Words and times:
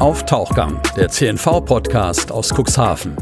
auf 0.00 0.24
Tauchgang, 0.24 0.80
der 0.96 1.10
CNV-Podcast 1.10 2.32
aus 2.32 2.54
Cuxhaven. 2.54 3.16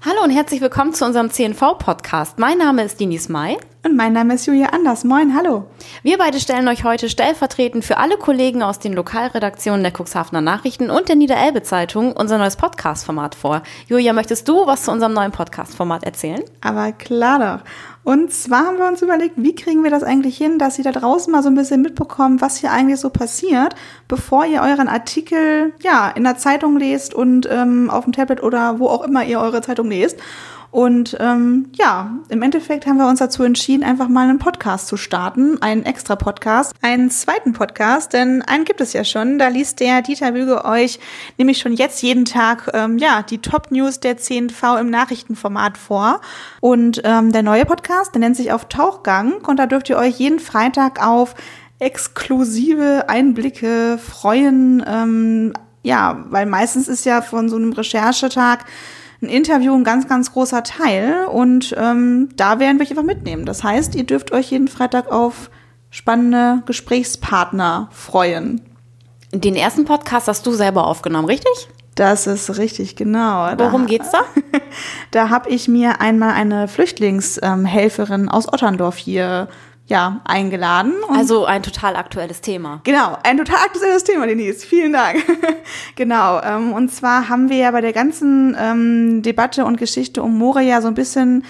Hallo 0.00 0.22
und 0.22 0.30
herzlich 0.30 0.60
willkommen 0.60 0.94
zu 0.94 1.04
unserem 1.04 1.28
CNV-Podcast. 1.28 2.38
Mein 2.38 2.58
Name 2.58 2.84
ist 2.84 3.00
Dinis 3.00 3.28
Mai. 3.28 3.56
Und 3.82 3.96
mein 3.96 4.12
Name 4.12 4.34
ist 4.34 4.44
Julia 4.44 4.66
Anders. 4.68 5.04
Moin, 5.04 5.34
hallo. 5.34 5.64
Wir 6.02 6.18
beide 6.18 6.38
stellen 6.38 6.68
euch 6.68 6.84
heute 6.84 7.08
stellvertretend 7.08 7.82
für 7.82 7.96
alle 7.96 8.18
Kollegen 8.18 8.62
aus 8.62 8.78
den 8.78 8.92
Lokalredaktionen 8.92 9.82
der 9.82 9.92
Cuxhavener 9.96 10.42
Nachrichten 10.42 10.90
und 10.90 11.08
der 11.08 11.16
Niederelbe-Zeitung 11.16 12.12
unser 12.12 12.36
neues 12.36 12.56
Podcast-Format 12.56 13.34
vor. 13.34 13.62
Julia, 13.86 14.12
möchtest 14.12 14.46
du 14.46 14.66
was 14.66 14.82
zu 14.82 14.90
unserem 14.90 15.14
neuen 15.14 15.32
Podcast-Format 15.32 16.04
erzählen? 16.04 16.42
Aber 16.60 16.92
klar 16.92 17.38
doch. 17.38 17.64
Und 18.04 18.32
zwar 18.34 18.66
haben 18.66 18.76
wir 18.76 18.86
uns 18.86 19.00
überlegt, 19.00 19.36
wie 19.36 19.54
kriegen 19.54 19.82
wir 19.82 19.90
das 19.90 20.02
eigentlich 20.02 20.36
hin, 20.36 20.58
dass 20.58 20.76
ihr 20.76 20.84
da 20.84 20.92
draußen 20.92 21.32
mal 21.32 21.42
so 21.42 21.48
ein 21.48 21.54
bisschen 21.54 21.80
mitbekommt, 21.80 22.42
was 22.42 22.58
hier 22.58 22.72
eigentlich 22.72 23.00
so 23.00 23.08
passiert, 23.08 23.74
bevor 24.08 24.44
ihr 24.44 24.60
euren 24.60 24.88
Artikel 24.88 25.72
ja 25.82 26.10
in 26.10 26.24
der 26.24 26.36
Zeitung 26.36 26.76
lest 26.76 27.14
und 27.14 27.48
ähm, 27.50 27.88
auf 27.88 28.04
dem 28.04 28.12
Tablet 28.12 28.42
oder 28.42 28.78
wo 28.78 28.88
auch 28.88 29.04
immer 29.04 29.24
ihr 29.24 29.40
eure 29.40 29.62
Zeitung 29.62 29.88
lest. 29.88 30.18
Und 30.70 31.16
ähm, 31.18 31.70
ja, 31.74 32.12
im 32.28 32.42
Endeffekt 32.42 32.86
haben 32.86 32.98
wir 32.98 33.08
uns 33.08 33.18
dazu 33.18 33.42
entschieden, 33.42 33.82
einfach 33.82 34.08
mal 34.08 34.28
einen 34.28 34.38
Podcast 34.38 34.86
zu 34.86 34.96
starten, 34.96 35.60
einen 35.60 35.84
extra 35.84 36.14
Podcast, 36.14 36.72
einen 36.80 37.10
zweiten 37.10 37.52
Podcast, 37.52 38.12
denn 38.12 38.42
einen 38.42 38.64
gibt 38.64 38.80
es 38.80 38.92
ja 38.92 39.02
schon. 39.02 39.38
Da 39.38 39.48
liest 39.48 39.80
der 39.80 40.02
Dieter 40.02 40.32
Büge 40.32 40.64
euch 40.64 41.00
nämlich 41.38 41.58
schon 41.58 41.72
jetzt 41.72 42.02
jeden 42.02 42.24
Tag 42.24 42.70
ähm, 42.72 42.98
ja 42.98 43.22
die 43.22 43.38
Top 43.38 43.72
News 43.72 43.98
der 43.98 44.16
CNV 44.16 44.78
im 44.80 44.90
Nachrichtenformat 44.90 45.76
vor. 45.76 46.20
Und 46.60 47.02
ähm, 47.04 47.32
der 47.32 47.42
neue 47.42 47.66
Podcast, 47.66 48.14
der 48.14 48.20
nennt 48.20 48.36
sich 48.36 48.52
auf 48.52 48.66
Tauchgang 48.66 49.44
und 49.46 49.56
da 49.56 49.66
dürft 49.66 49.88
ihr 49.88 49.96
euch 49.96 50.18
jeden 50.20 50.38
Freitag 50.38 51.04
auf 51.04 51.34
exklusive 51.80 53.08
Einblicke 53.08 53.98
freuen. 53.98 54.84
Ähm, 54.86 55.52
ja, 55.82 56.24
weil 56.28 56.46
meistens 56.46 56.86
ist 56.86 57.06
ja 57.06 57.22
von 57.22 57.48
so 57.48 57.56
einem 57.56 57.72
Recherchetag 57.72 58.66
ein 59.22 59.28
Interview 59.28 59.74
ein 59.74 59.84
ganz, 59.84 60.08
ganz 60.08 60.32
großer 60.32 60.62
Teil 60.62 61.26
und 61.26 61.74
ähm, 61.78 62.30
da 62.36 62.58
werden 62.58 62.78
wir 62.78 62.84
euch 62.84 62.90
einfach 62.90 63.02
mitnehmen. 63.02 63.44
Das 63.44 63.62
heißt, 63.62 63.94
ihr 63.94 64.04
dürft 64.04 64.32
euch 64.32 64.50
jeden 64.50 64.68
Freitag 64.68 65.12
auf 65.12 65.50
spannende 65.90 66.62
Gesprächspartner 66.66 67.88
freuen. 67.92 68.62
Den 69.32 69.54
ersten 69.54 69.84
Podcast 69.84 70.28
hast 70.28 70.46
du 70.46 70.52
selber 70.52 70.86
aufgenommen, 70.86 71.26
richtig? 71.26 71.68
Das 71.94 72.26
ist 72.26 72.56
richtig, 72.56 72.96
genau. 72.96 73.50
Worum 73.58 73.86
geht's 73.86 74.10
da? 74.10 74.20
da 75.10 75.28
habe 75.28 75.50
ich 75.50 75.68
mir 75.68 76.00
einmal 76.00 76.32
eine 76.32 76.66
Flüchtlingshelferin 76.66 78.28
aus 78.28 78.50
Otterndorf 78.50 78.96
hier 78.96 79.48
ja, 79.90 80.20
eingeladen. 80.24 80.94
also 81.12 81.44
ein 81.44 81.64
total 81.64 81.96
aktuelles 81.96 82.40
Thema. 82.40 82.80
Genau, 82.84 83.18
ein 83.24 83.36
total 83.36 83.58
aktuelles 83.66 84.04
Thema, 84.04 84.26
Denise. 84.28 84.64
Vielen 84.64 84.92
Dank. 84.92 85.18
genau. 85.96 86.40
Ähm, 86.42 86.72
und 86.72 86.92
zwar 86.92 87.28
haben 87.28 87.50
wir 87.50 87.56
ja 87.56 87.70
bei 87.72 87.80
der 87.80 87.92
ganzen 87.92 88.56
ähm, 88.58 89.22
Debatte 89.22 89.64
und 89.64 89.78
Geschichte 89.78 90.22
um 90.22 90.38
Moria 90.38 90.80
so 90.80 90.86
ein 90.86 90.94
bisschen, 90.94 91.44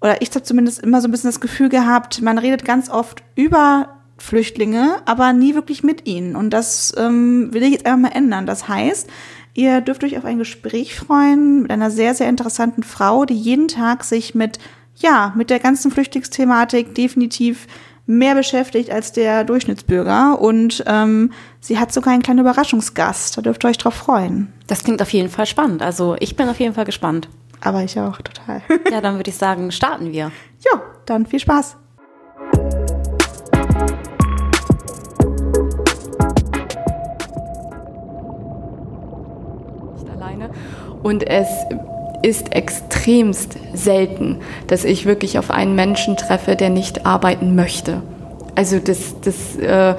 oder 0.00 0.20
ich 0.20 0.30
habe 0.30 0.42
zumindest 0.42 0.82
immer 0.82 1.00
so 1.00 1.06
ein 1.06 1.12
bisschen 1.12 1.28
das 1.28 1.40
Gefühl 1.40 1.68
gehabt, 1.68 2.20
man 2.20 2.38
redet 2.38 2.64
ganz 2.64 2.90
oft 2.90 3.22
über 3.36 3.88
Flüchtlinge, 4.18 4.96
aber 5.04 5.32
nie 5.32 5.54
wirklich 5.54 5.84
mit 5.84 6.08
ihnen. 6.08 6.34
Und 6.34 6.50
das 6.50 6.92
ähm, 6.98 7.52
will 7.52 7.62
ich 7.62 7.70
jetzt 7.70 7.86
einfach 7.86 8.10
mal 8.10 8.16
ändern. 8.16 8.46
Das 8.46 8.66
heißt, 8.66 9.08
ihr 9.54 9.80
dürft 9.80 10.02
euch 10.02 10.18
auf 10.18 10.24
ein 10.24 10.38
Gespräch 10.38 10.96
freuen 10.96 11.62
mit 11.62 11.70
einer 11.70 11.92
sehr, 11.92 12.14
sehr 12.14 12.28
interessanten 12.28 12.82
Frau, 12.82 13.24
die 13.24 13.34
jeden 13.34 13.68
Tag 13.68 14.02
sich 14.02 14.34
mit 14.34 14.58
ja, 14.96 15.32
mit 15.36 15.50
der 15.50 15.58
ganzen 15.58 15.90
Flüchtlingsthematik 15.90 16.94
definitiv 16.94 17.66
mehr 18.06 18.34
beschäftigt 18.34 18.90
als 18.90 19.12
der 19.12 19.44
Durchschnittsbürger. 19.44 20.40
Und 20.40 20.84
ähm, 20.86 21.32
sie 21.60 21.78
hat 21.78 21.92
sogar 21.92 22.12
einen 22.12 22.22
kleinen 22.22 22.40
Überraschungsgast. 22.40 23.36
Da 23.36 23.42
dürft 23.42 23.64
ihr 23.64 23.68
euch 23.68 23.78
drauf 23.78 23.94
freuen. 23.94 24.52
Das 24.66 24.84
klingt 24.84 25.02
auf 25.02 25.12
jeden 25.12 25.28
Fall 25.28 25.46
spannend. 25.46 25.82
Also 25.82 26.16
ich 26.20 26.36
bin 26.36 26.48
auf 26.48 26.60
jeden 26.60 26.74
Fall 26.74 26.84
gespannt. 26.84 27.28
Aber 27.60 27.82
ich 27.82 27.98
auch, 27.98 28.20
total. 28.20 28.62
ja, 28.90 29.00
dann 29.00 29.16
würde 29.16 29.30
ich 29.30 29.36
sagen, 29.36 29.72
starten 29.72 30.12
wir. 30.12 30.30
Ja, 30.64 30.82
dann 31.04 31.26
viel 31.26 31.40
Spaß. 31.40 31.76
Nicht 39.94 40.10
alleine. 40.10 40.50
Und 41.02 41.26
es 41.26 41.48
ist 42.26 42.52
extremst 42.52 43.56
selten, 43.72 44.40
dass 44.66 44.84
ich 44.84 45.06
wirklich 45.06 45.38
auf 45.38 45.52
einen 45.52 45.76
Menschen 45.76 46.16
treffe, 46.16 46.56
der 46.56 46.70
nicht 46.70 47.06
arbeiten 47.06 47.54
möchte. 47.54 48.02
Also 48.56 48.80
das, 48.80 49.14
das 49.20 49.54
äh, 49.56 49.94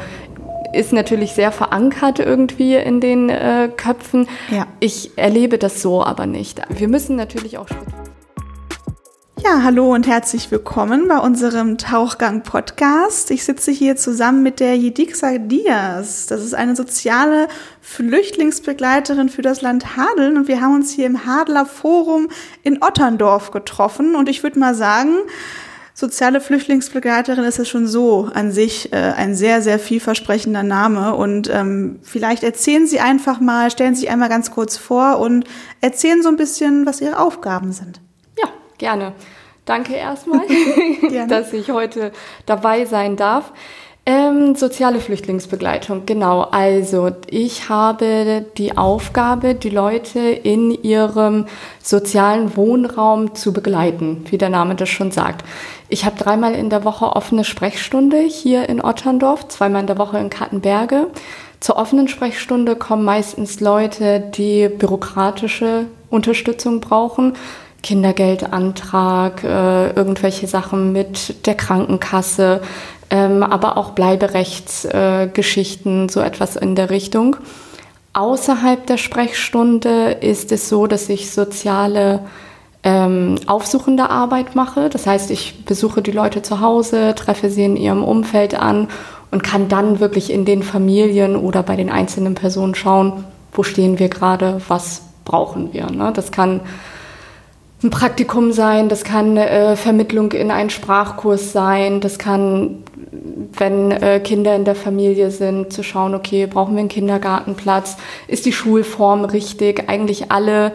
ist 0.73 0.91
natürlich 0.91 1.31
sehr 1.31 1.53
verankert 1.53 2.19
irgendwie 2.19 2.75
in 2.75 2.99
den 2.99 3.29
äh, 3.29 3.69
Köpfen. 3.73 4.27
Ja. 4.51 4.67
Ich 4.81 5.17
erlebe 5.17 5.57
das 5.57 5.81
so 5.81 6.03
aber 6.03 6.25
nicht. 6.25 6.61
Wir 6.67 6.89
müssen 6.89 7.16
natürlich 7.16 7.57
auch 7.57 7.69
Schritt 7.69 7.97
ja, 9.43 9.61
hallo 9.63 9.93
und 9.93 10.07
herzlich 10.07 10.49
willkommen 10.49 11.07
bei 11.07 11.19
unserem 11.19 11.77
Tauchgang-Podcast. 11.77 13.29
Ich 13.29 13.43
sitze 13.43 13.71
hier 13.71 13.95
zusammen 13.95 14.41
mit 14.41 14.59
der 14.59 14.75
Jedixa 14.75 15.37
Diaz. 15.37 16.25
Das 16.25 16.43
ist 16.43 16.55
eine 16.55 16.75
soziale 16.75 17.47
Flüchtlingsbegleiterin 17.81 19.29
für 19.29 19.43
das 19.43 19.61
Land 19.61 19.95
Hadeln 19.95 20.37
und 20.37 20.47
wir 20.47 20.59
haben 20.61 20.73
uns 20.73 20.91
hier 20.91 21.05
im 21.05 21.25
Hadler 21.25 21.65
Forum 21.67 22.29
in 22.63 22.81
Otterndorf 22.81 23.51
getroffen 23.51 24.15
und 24.15 24.27
ich 24.27 24.41
würde 24.41 24.57
mal 24.57 24.73
sagen, 24.73 25.13
soziale 25.93 26.41
Flüchtlingsbegleiterin 26.41 27.43
ist 27.43 27.59
es 27.59 27.69
schon 27.69 27.87
so 27.87 28.29
an 28.33 28.51
sich 28.51 28.91
äh, 28.91 28.95
ein 28.95 29.35
sehr, 29.35 29.61
sehr 29.61 29.77
vielversprechender 29.77 30.63
Name. 30.63 31.15
Und 31.15 31.49
ähm, 31.51 31.99
vielleicht 32.01 32.43
erzählen 32.43 32.85
Sie 32.85 32.99
einfach 32.99 33.39
mal, 33.39 33.71
stellen 33.71 33.95
Sie 33.95 34.01
sich 34.01 34.09
einmal 34.09 34.29
ganz 34.29 34.51
kurz 34.51 34.77
vor 34.77 35.19
und 35.19 35.45
erzählen 35.81 36.21
so 36.21 36.29
ein 36.29 36.37
bisschen, 36.37 36.85
was 36.85 37.01
Ihre 37.01 37.19
Aufgaben 37.19 37.71
sind. 37.71 37.99
Gerne. 38.77 39.13
Danke 39.65 39.95
erstmal, 39.95 40.41
dass 41.27 41.53
ich 41.53 41.71
heute 41.71 42.11
dabei 42.45 42.85
sein 42.85 43.15
darf. 43.15 43.51
Ähm, 44.09 44.55
soziale 44.55 45.01
Flüchtlingsbegleitung, 45.01 46.05
genau. 46.05 46.43
Also 46.43 47.11
ich 47.29 47.67
habe 47.67 48.45
die 48.57 48.77
Aufgabe, 48.77 49.53
die 49.53 49.69
Leute 49.69 50.19
in 50.19 50.71
ihrem 50.71 51.45
sozialen 51.83 52.55
Wohnraum 52.55 53.35
zu 53.35 53.51
begleiten, 53.51 54.23
wie 54.29 54.37
der 54.37 54.47
Name 54.47 54.75
das 54.75 54.87
schon 54.87 55.11
sagt. 55.11 55.43
Ich 55.89 56.05
habe 56.05 56.17
dreimal 56.17 56.55
in 56.55 56.69
der 56.69 56.85
Woche 56.85 57.17
offene 57.17 57.43
Sprechstunde 57.43 58.21
hier 58.21 58.69
in 58.69 58.81
Otterndorf, 58.81 59.49
zweimal 59.49 59.81
in 59.81 59.87
der 59.87 59.97
Woche 59.97 60.19
in 60.19 60.29
Kattenberge. 60.29 61.07
Zur 61.59 61.75
offenen 61.75 62.07
Sprechstunde 62.07 62.77
kommen 62.77 63.03
meistens 63.03 63.59
Leute, 63.59 64.21
die 64.21 64.69
bürokratische 64.69 65.87
Unterstützung 66.09 66.79
brauchen 66.79 67.33
Kindergeldantrag, 67.87 69.43
äh, 69.45 69.91
irgendwelche 69.91 70.45
Sachen 70.45 70.91
mit 70.91 71.47
der 71.47 71.55
Krankenkasse, 71.55 72.59
ähm, 73.09 73.43
aber 73.43 73.77
auch 73.77 73.91
Bleiberechtsgeschichten, 73.91 76.07
äh, 76.07 76.11
so 76.11 76.19
etwas 76.19 76.57
in 76.57 76.75
der 76.75 76.89
Richtung. 76.89 77.37
Außerhalb 78.11 78.85
der 78.87 78.97
Sprechstunde 78.97 80.17
ist 80.19 80.51
es 80.51 80.67
so, 80.67 80.85
dass 80.85 81.07
ich 81.07 81.31
soziale 81.31 82.19
ähm, 82.83 83.35
aufsuchende 83.47 84.09
Arbeit 84.09 84.53
mache. 84.53 84.89
Das 84.89 85.07
heißt, 85.07 85.31
ich 85.31 85.63
besuche 85.63 86.01
die 86.01 86.11
Leute 86.11 86.41
zu 86.41 86.59
Hause, 86.59 87.15
treffe 87.15 87.49
sie 87.49 87.63
in 87.63 87.77
ihrem 87.77 88.03
Umfeld 88.03 88.59
an 88.59 88.89
und 89.31 89.45
kann 89.45 89.69
dann 89.69 90.01
wirklich 90.01 90.29
in 90.29 90.43
den 90.43 90.61
Familien 90.61 91.37
oder 91.37 91.63
bei 91.63 91.77
den 91.77 91.89
einzelnen 91.89 92.35
Personen 92.35 92.75
schauen, 92.75 93.23
wo 93.53 93.63
stehen 93.63 93.97
wir 93.97 94.09
gerade, 94.09 94.59
was 94.67 95.03
brauchen 95.23 95.71
wir. 95.71 95.89
Ne? 95.89 96.11
Das 96.13 96.33
kann 96.33 96.59
ein 97.83 97.89
Praktikum 97.91 98.51
sein, 98.51 98.89
das 98.89 99.03
kann 99.03 99.38
äh, 99.38 99.75
Vermittlung 99.75 100.31
in 100.31 100.49
einen 100.49 100.71
Sprachkurs 100.71 101.51
sein, 101.51 102.01
das 102.01 102.17
kann, 102.17 102.83
wenn 103.53 103.91
äh, 103.91 104.19
Kinder 104.19 104.55
in 104.55 104.66
der 104.66 104.75
Familie 104.75 105.29
sind, 105.29 105.72
zu 105.72 105.84
schauen, 105.84 106.16
okay, 106.16 106.47
brauchen 106.47 106.73
wir 106.73 106.79
einen 106.79 106.90
Kindergartenplatz, 106.90 107.97
ist 108.28 108.46
die 108.46 108.52
Schulform 108.52 109.25
richtig, 109.25 109.90
eigentlich 109.90 110.31
alle 110.31 110.72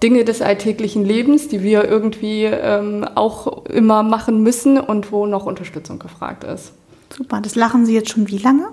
Dinge 0.00 0.24
des 0.24 0.40
alltäglichen 0.40 1.04
Lebens, 1.04 1.48
die 1.48 1.62
wir 1.64 1.84
irgendwie 1.84 2.44
ähm, 2.44 3.04
auch 3.16 3.64
immer 3.66 4.04
machen 4.04 4.44
müssen 4.44 4.78
und 4.78 5.10
wo 5.10 5.26
noch 5.26 5.44
Unterstützung 5.44 5.98
gefragt 5.98 6.44
ist. 6.44 6.72
Super, 7.10 7.40
das 7.40 7.56
lachen 7.56 7.84
Sie 7.84 7.94
jetzt 7.94 8.10
schon 8.10 8.28
wie 8.28 8.38
lange? 8.38 8.68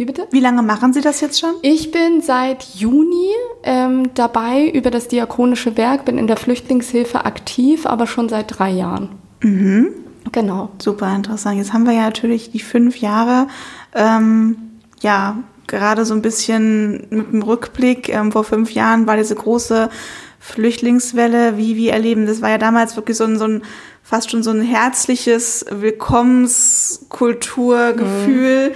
Wie 0.00 0.06
bitte? 0.06 0.26
Wie 0.30 0.40
lange 0.40 0.62
machen 0.62 0.94
Sie 0.94 1.02
das 1.02 1.20
jetzt 1.20 1.38
schon? 1.38 1.56
Ich 1.60 1.90
bin 1.90 2.22
seit 2.22 2.64
Juni 2.74 3.34
ähm, 3.62 4.14
dabei 4.14 4.70
über 4.70 4.90
das 4.90 5.08
Diakonische 5.08 5.76
Werk, 5.76 6.06
bin 6.06 6.16
in 6.16 6.26
der 6.26 6.38
Flüchtlingshilfe 6.38 7.26
aktiv, 7.26 7.84
aber 7.84 8.06
schon 8.06 8.30
seit 8.30 8.58
drei 8.58 8.70
Jahren. 8.70 9.10
Mhm. 9.42 9.88
Genau. 10.32 10.70
Super 10.78 11.14
interessant. 11.14 11.58
Jetzt 11.58 11.74
haben 11.74 11.84
wir 11.84 11.92
ja 11.92 12.04
natürlich 12.04 12.50
die 12.50 12.60
fünf 12.60 12.96
Jahre, 12.96 13.48
ähm, 13.94 14.56
ja, 15.02 15.36
gerade 15.66 16.06
so 16.06 16.14
ein 16.14 16.22
bisschen 16.22 17.06
mit 17.10 17.30
dem 17.30 17.42
Rückblick. 17.42 18.08
Ähm, 18.08 18.32
vor 18.32 18.44
fünf 18.44 18.72
Jahren 18.72 19.06
war 19.06 19.18
diese 19.18 19.34
große 19.34 19.90
Flüchtlingswelle, 20.38 21.58
wie 21.58 21.76
wir 21.76 21.92
erleben. 21.92 22.24
Das 22.24 22.40
war 22.40 22.48
ja 22.48 22.56
damals 22.56 22.96
wirklich 22.96 23.18
so 23.18 23.24
ein, 23.24 23.36
so 23.36 23.44
ein 23.44 23.60
fast 24.02 24.30
schon 24.30 24.42
so 24.42 24.50
ein 24.50 24.62
herzliches 24.62 25.66
Willkommenskulturgefühl. 25.70 28.70
Mhm 28.70 28.74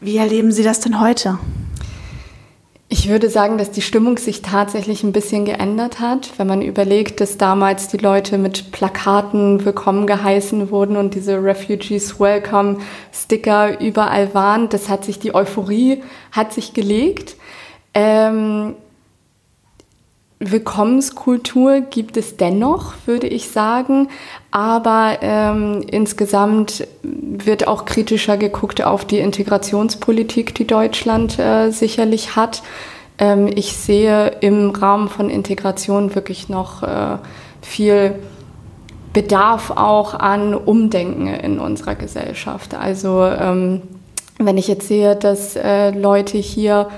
wie 0.00 0.16
erleben 0.16 0.52
Sie 0.52 0.62
das 0.62 0.80
denn 0.80 1.00
heute? 1.00 1.38
Ich 2.90 3.08
würde 3.08 3.28
sagen, 3.28 3.58
dass 3.58 3.70
die 3.70 3.82
Stimmung 3.82 4.16
sich 4.16 4.40
tatsächlich 4.40 5.02
ein 5.02 5.12
bisschen 5.12 5.44
geändert 5.44 6.00
hat, 6.00 6.30
wenn 6.38 6.46
man 6.46 6.62
überlegt, 6.62 7.20
dass 7.20 7.36
damals 7.36 7.88
die 7.88 7.98
Leute 7.98 8.38
mit 8.38 8.72
Plakaten 8.72 9.64
willkommen 9.66 10.06
geheißen 10.06 10.70
wurden 10.70 10.96
und 10.96 11.14
diese 11.14 11.42
Refugees 11.42 12.18
Welcome 12.18 12.78
Sticker 13.12 13.78
überall 13.80 14.32
waren. 14.34 14.70
Das 14.70 14.88
hat 14.88 15.04
sich, 15.04 15.18
die 15.18 15.34
Euphorie 15.34 16.02
hat 16.32 16.54
sich 16.54 16.72
gelegt. 16.72 17.36
Ähm, 17.92 18.74
Willkommenskultur 20.40 21.80
gibt 21.80 22.16
es 22.16 22.36
dennoch, 22.36 22.94
würde 23.06 23.26
ich 23.26 23.48
sagen. 23.48 24.08
Aber 24.50 25.18
ähm, 25.20 25.82
insgesamt 25.90 26.86
wird 27.02 27.66
auch 27.66 27.84
kritischer 27.84 28.36
geguckt 28.36 28.84
auf 28.84 29.04
die 29.04 29.18
Integrationspolitik, 29.18 30.54
die 30.54 30.66
Deutschland 30.66 31.38
äh, 31.38 31.70
sicherlich 31.70 32.36
hat. 32.36 32.62
Ähm, 33.18 33.48
ich 33.52 33.76
sehe 33.76 34.28
im 34.40 34.70
Rahmen 34.70 35.08
von 35.08 35.28
Integration 35.28 36.14
wirklich 36.14 36.48
noch 36.48 36.82
äh, 36.84 37.18
viel 37.60 38.14
Bedarf 39.12 39.72
auch 39.72 40.14
an 40.14 40.54
Umdenken 40.54 41.26
in 41.26 41.58
unserer 41.58 41.96
Gesellschaft. 41.96 42.74
Also 42.74 43.24
ähm, 43.24 43.82
wenn 44.38 44.56
ich 44.56 44.68
jetzt 44.68 44.86
sehe, 44.86 45.16
dass 45.16 45.56
äh, 45.56 45.90
Leute 45.90 46.38
hier 46.38 46.88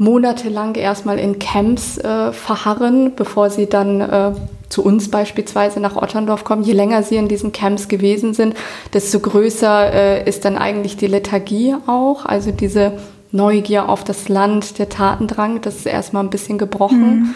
monatelang 0.00 0.76
erstmal 0.76 1.18
in 1.18 1.38
Camps 1.38 1.98
äh, 1.98 2.32
verharren, 2.32 3.12
bevor 3.16 3.50
sie 3.50 3.66
dann 3.66 4.00
äh, 4.00 4.32
zu 4.70 4.82
uns 4.82 5.10
beispielsweise 5.10 5.78
nach 5.78 5.94
Otterndorf 5.94 6.42
kommen. 6.42 6.62
Je 6.62 6.72
länger 6.72 7.02
sie 7.02 7.16
in 7.16 7.28
diesen 7.28 7.52
Camps 7.52 7.86
gewesen 7.86 8.32
sind, 8.32 8.54
desto 8.94 9.20
größer 9.20 9.92
äh, 9.92 10.28
ist 10.28 10.46
dann 10.46 10.56
eigentlich 10.56 10.96
die 10.96 11.06
Lethargie 11.06 11.76
auch. 11.86 12.24
Also 12.24 12.50
diese 12.50 12.94
Neugier 13.30 13.90
auf 13.90 14.02
das 14.02 14.30
Land, 14.30 14.78
der 14.78 14.88
Tatendrang, 14.88 15.60
das 15.60 15.76
ist 15.76 15.86
erstmal 15.86 16.24
ein 16.24 16.30
bisschen 16.30 16.56
gebrochen. 16.56 17.10
Mhm. 17.10 17.34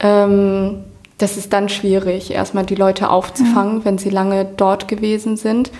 Ähm, 0.00 0.84
das 1.18 1.36
ist 1.36 1.52
dann 1.52 1.68
schwierig, 1.68 2.30
erstmal 2.30 2.64
die 2.64 2.74
Leute 2.74 3.10
aufzufangen, 3.10 3.80
mhm. 3.80 3.84
wenn 3.84 3.98
sie 3.98 4.08
lange 4.08 4.46
dort 4.46 4.88
gewesen 4.88 5.36
sind. 5.36 5.70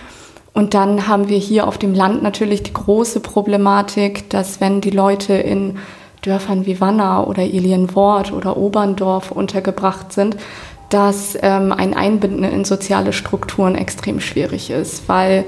Und 0.53 0.75
dann 0.75 1.07
haben 1.07 1.27
wir 1.27 1.39
hier 1.39 1.67
auf 1.67 1.79
dem 1.79 1.95
Land 1.95 2.21
natürlich 2.21 2.61
die 2.61 2.73
große 2.73 3.19
Problematik, 3.19 4.29
dass 4.29 4.61
wenn 4.61 4.79
die 4.79 4.91
Leute 4.91 5.33
in 5.33 5.79
Dörfern 6.21 6.65
wie 6.65 6.81
Wanner 6.81 7.27
oder 7.27 7.43
Ilienwort 7.43 8.31
oder 8.33 8.57
Oberndorf 8.57 9.31
untergebracht 9.31 10.11
sind, 10.11 10.35
dass 10.89 11.37
ähm, 11.41 11.71
ein 11.71 11.93
Einbinden 11.93 12.43
in 12.43 12.65
soziale 12.65 13.13
Strukturen 13.13 13.75
extrem 13.75 14.19
schwierig 14.19 14.69
ist, 14.71 15.07
weil 15.07 15.45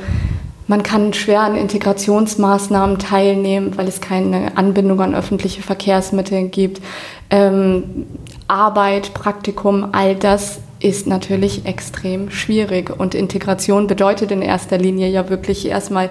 man 0.67 0.83
kann 0.83 1.13
schwer 1.13 1.41
an 1.41 1.55
Integrationsmaßnahmen 1.55 2.99
teilnehmen, 2.99 3.77
weil 3.77 3.87
es 3.87 3.99
keine 3.99 4.55
Anbindung 4.55 5.01
an 5.01 5.15
öffentliche 5.15 5.61
Verkehrsmittel 5.61 6.47
gibt. 6.47 6.81
Ähm, 7.29 8.05
Arbeit, 8.47 9.13
Praktikum, 9.13 9.89
all 9.91 10.15
das 10.15 10.59
ist 10.79 11.07
natürlich 11.07 11.65
extrem 11.65 12.31
schwierig. 12.31 12.89
Und 12.97 13.15
Integration 13.15 13.87
bedeutet 13.87 14.31
in 14.31 14.41
erster 14.41 14.77
Linie 14.77 15.09
ja 15.09 15.29
wirklich 15.29 15.67
erstmal 15.67 16.09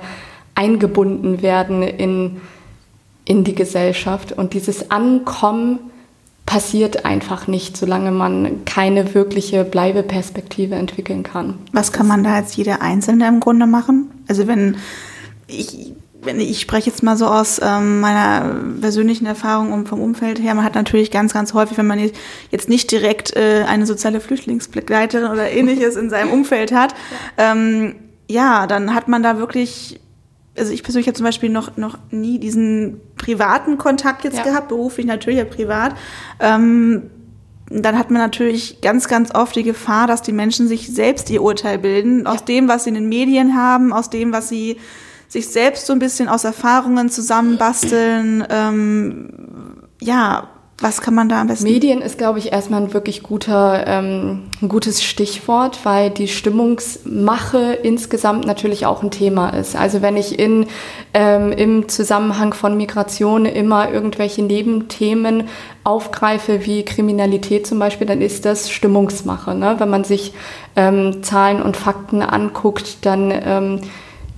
eingebunden 0.55 1.43
werden 1.43 1.83
in 1.83 2.41
in 3.31 3.45
die 3.45 3.55
Gesellschaft. 3.55 4.33
Und 4.33 4.55
dieses 4.55 4.91
Ankommen 4.91 5.79
passiert 6.47 7.05
einfach 7.05 7.47
nicht, 7.47 7.77
solange 7.77 8.11
man 8.11 8.65
keine 8.65 9.15
wirkliche 9.15 9.63
Bleibeperspektive 9.63 10.75
entwickeln 10.75 11.23
kann. 11.23 11.55
Was 11.71 11.93
kann 11.93 12.09
man 12.09 12.25
da 12.25 12.35
als 12.35 12.57
jeder 12.57 12.83
Einzelne 12.83 13.29
im 13.29 13.39
Grunde 13.39 13.69
machen? 13.69 14.11
Also 14.27 14.49
wenn 14.49 14.79
ich, 15.47 15.93
wenn 16.23 16.41
ich 16.41 16.61
spreche 16.61 16.91
jetzt 16.91 17.05
mal 17.05 17.17
so 17.17 17.27
aus 17.27 17.61
ähm, 17.63 18.01
meiner 18.01 18.53
persönlichen 18.81 19.27
Erfahrung 19.27 19.73
und 19.73 19.89
vom 19.89 20.01
Umfeld 20.01 20.43
her, 20.43 20.57
man 20.57 20.65
hat 20.65 20.75
natürlich 20.75 21.13
ganz, 21.13 21.33
ganz 21.33 21.55
häufig, 21.55 21.79
wenn 21.79 21.87
man 21.87 22.01
jetzt 22.51 22.69
nicht 22.69 22.91
direkt 22.91 23.37
äh, 23.37 23.63
eine 23.69 23.87
soziale 23.87 24.19
Flüchtlingsbegleiterin 24.19 25.31
oder 25.31 25.49
ähnliches 25.53 25.95
in 25.95 26.11
seinem 26.11 26.33
Umfeld 26.33 26.73
hat, 26.73 26.95
ja. 27.39 27.53
Ähm, 27.53 27.95
ja, 28.29 28.67
dann 28.67 28.95
hat 28.95 29.07
man 29.07 29.23
da 29.23 29.39
wirklich 29.39 30.01
also 30.61 30.73
ich 30.73 30.83
persönlich 30.83 31.07
habe 31.07 31.17
zum 31.17 31.25
Beispiel 31.25 31.49
noch, 31.49 31.77
noch 31.77 31.99
nie 32.11 32.39
diesen 32.39 33.01
privaten 33.21 33.79
Kontakt 33.79 34.25
jetzt 34.25 34.39
ja. 34.39 34.45
gehabt, 34.45 34.69
beruflich 34.69 35.07
natürlich, 35.07 35.39
ja 35.39 35.45
privat. 35.45 35.95
Ähm, 36.41 37.11
dann 37.69 37.97
hat 37.97 38.11
man 38.11 38.21
natürlich 38.21 38.81
ganz, 38.81 39.07
ganz 39.07 39.33
oft 39.33 39.55
die 39.55 39.63
Gefahr, 39.63 40.09
dass 40.09 40.23
die 40.23 40.33
Menschen 40.33 40.67
sich 40.67 40.93
selbst 40.93 41.31
ihr 41.31 41.43
Urteil 41.43 41.79
bilden, 41.79 42.25
ja. 42.25 42.33
aus 42.33 42.45
dem, 42.45 42.67
was 42.67 42.85
sie 42.85 42.91
in 42.91 42.95
den 42.95 43.09
Medien 43.09 43.55
haben, 43.55 43.93
aus 43.93 44.11
dem, 44.11 44.33
was 44.33 44.49
sie 44.49 44.79
sich 45.29 45.49
selbst 45.49 45.87
so 45.87 45.93
ein 45.93 46.01
bisschen 46.01 46.29
aus 46.29 46.43
Erfahrungen 46.43 47.09
zusammenbasteln. 47.11 48.45
Ähm, 48.51 49.29
ja, 50.01 50.49
was 50.81 51.03
kann 51.03 51.15
man 51.15 51.29
da 51.29 51.43
am 51.43 51.49
besten? 51.49 51.65
Medien 51.65 52.01
ist, 52.01 52.17
glaube 52.17 52.39
ich, 52.39 52.53
erstmal 52.53 52.81
ein 52.81 52.95
wirklich 52.95 53.23
guter, 53.23 53.87
ähm, 53.87 54.45
ein 54.63 54.69
gutes 54.69 55.03
Stichwort, 55.03 55.81
weil 55.85 56.09
die 56.09 56.27
Stimmungsmache 56.27 57.75
insgesamt 57.83 58.47
natürlich 58.47 58.87
auch 58.87 59.03
ein 59.03 59.11
Thema 59.11 59.51
ist. 59.51 59.77
Also 59.77 60.01
wenn 60.01 60.17
ich 60.17 60.39
in, 60.39 60.67
ähm, 61.13 61.53
im 61.53 61.89
Zusammenhang 61.89 62.55
von 62.55 62.79
Migration 62.79 63.45
immer 63.45 63.91
irgendwelche 63.91 64.43
Nebenthemen 64.43 65.49
aufgreife, 65.85 66.65
wie 66.65 66.83
Kriminalität 66.83 67.67
zum 67.67 67.79
Beispiel, 67.79 68.07
dann 68.07 68.23
ist 68.23 68.47
das 68.47 68.71
Stimmungsmache. 68.71 69.55
Ne? 69.55 69.75
Wenn 69.79 69.91
man 69.91 70.05
sich 70.05 70.33
ähm, 70.77 71.23
Zahlen 71.23 71.61
und 71.61 71.77
Fakten 71.77 72.23
anguckt, 72.23 73.05
dann 73.05 73.31
ähm, 73.31 73.81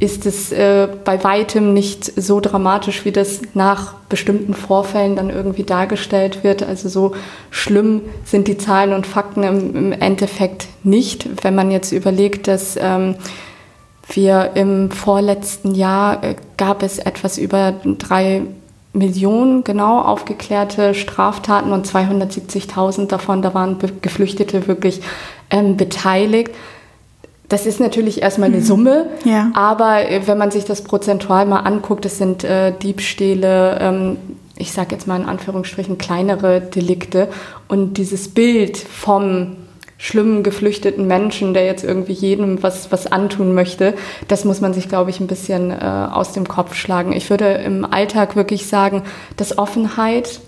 ist 0.03 0.27
es 0.27 0.51
äh, 0.51 0.89
bei 1.05 1.23
weitem 1.23 1.73
nicht 1.73 2.21
so 2.21 2.41
dramatisch, 2.41 3.05
wie 3.05 3.13
das 3.13 3.41
nach 3.55 3.95
bestimmten 4.09 4.53
Vorfällen 4.53 5.15
dann 5.15 5.31
irgendwie 5.31 5.63
dargestellt 5.63 6.43
wird. 6.43 6.65
Also 6.65 6.89
so 6.89 7.13
schlimm 7.51 8.01
sind 8.25 8.49
die 8.49 8.59
Zahlen 8.59 8.95
und 8.95 9.07
Fakten 9.07 9.45
im, 9.45 9.77
im 9.77 9.93
Endeffekt 9.93 10.67
nicht, 10.83 11.45
wenn 11.45 11.55
man 11.55 11.71
jetzt 11.71 11.93
überlegt, 11.93 12.49
dass 12.49 12.77
ähm, 12.77 13.15
wir 14.09 14.51
im 14.55 14.91
vorletzten 14.91 15.73
Jahr 15.73 16.25
äh, 16.25 16.35
gab 16.57 16.83
es 16.83 16.99
etwas 16.99 17.39
über 17.39 17.73
drei 17.85 18.43
Millionen 18.93 19.63
genau 19.63 20.01
aufgeklärte 20.01 20.95
Straftaten 20.95 21.71
und 21.71 21.87
270.000 21.87 23.07
davon, 23.07 23.41
da 23.41 23.55
waren 23.55 23.79
Geflüchtete 24.03 24.67
wirklich 24.67 25.01
ähm, 25.49 25.77
beteiligt. 25.77 26.51
Das 27.53 27.67
ist 27.67 27.81
natürlich 27.81 28.23
erstmal 28.23 28.49
eine 28.49 28.61
mhm. 28.61 28.65
Summe, 28.65 29.07
ja. 29.27 29.51
aber 29.53 30.09
äh, 30.09 30.27
wenn 30.27 30.39
man 30.39 30.51
sich 30.51 30.65
das 30.65 30.81
prozentual 30.81 31.45
mal 31.45 31.61
anguckt, 31.61 32.07
das 32.07 32.17
sind 32.17 32.45
äh, 32.45 32.73
Diebstähle, 32.73 33.79
ähm, 33.79 34.17
ich 34.57 34.73
sage 34.73 34.93
jetzt 34.93 35.07
mal 35.07 35.21
in 35.21 35.27
Anführungsstrichen 35.27 35.99
kleinere 35.99 36.63
Delikte 36.63 37.29
und 37.69 37.99
dieses 37.99 38.29
Bild 38.29 38.79
vom 38.79 39.59
schlimmen 39.99 40.43
geflüchteten 40.43 41.07
Menschen, 41.07 41.53
der 41.53 41.67
jetzt 41.67 41.85
irgendwie 41.85 42.15
jedem 42.15 42.63
was, 42.63 42.91
was 42.91 43.07
antun 43.07 43.53
möchte, 43.53 43.93
das 44.29 44.47
muss 44.47 44.63
man 44.63 44.73
sich, 44.73 44.89
glaube 44.89 45.11
ich, 45.11 45.21
ein 45.21 45.27
bisschen 45.27 45.71
äh, 45.73 46.09
aus 46.11 46.33
dem 46.33 46.49
Kopf 46.49 46.75
schlagen. 46.75 47.13
Ich 47.13 47.29
würde 47.29 47.53
im 47.53 47.85
Alltag 47.85 48.35
wirklich 48.35 48.67
sagen, 48.67 49.03
dass 49.37 49.59
Offenheit 49.59 50.41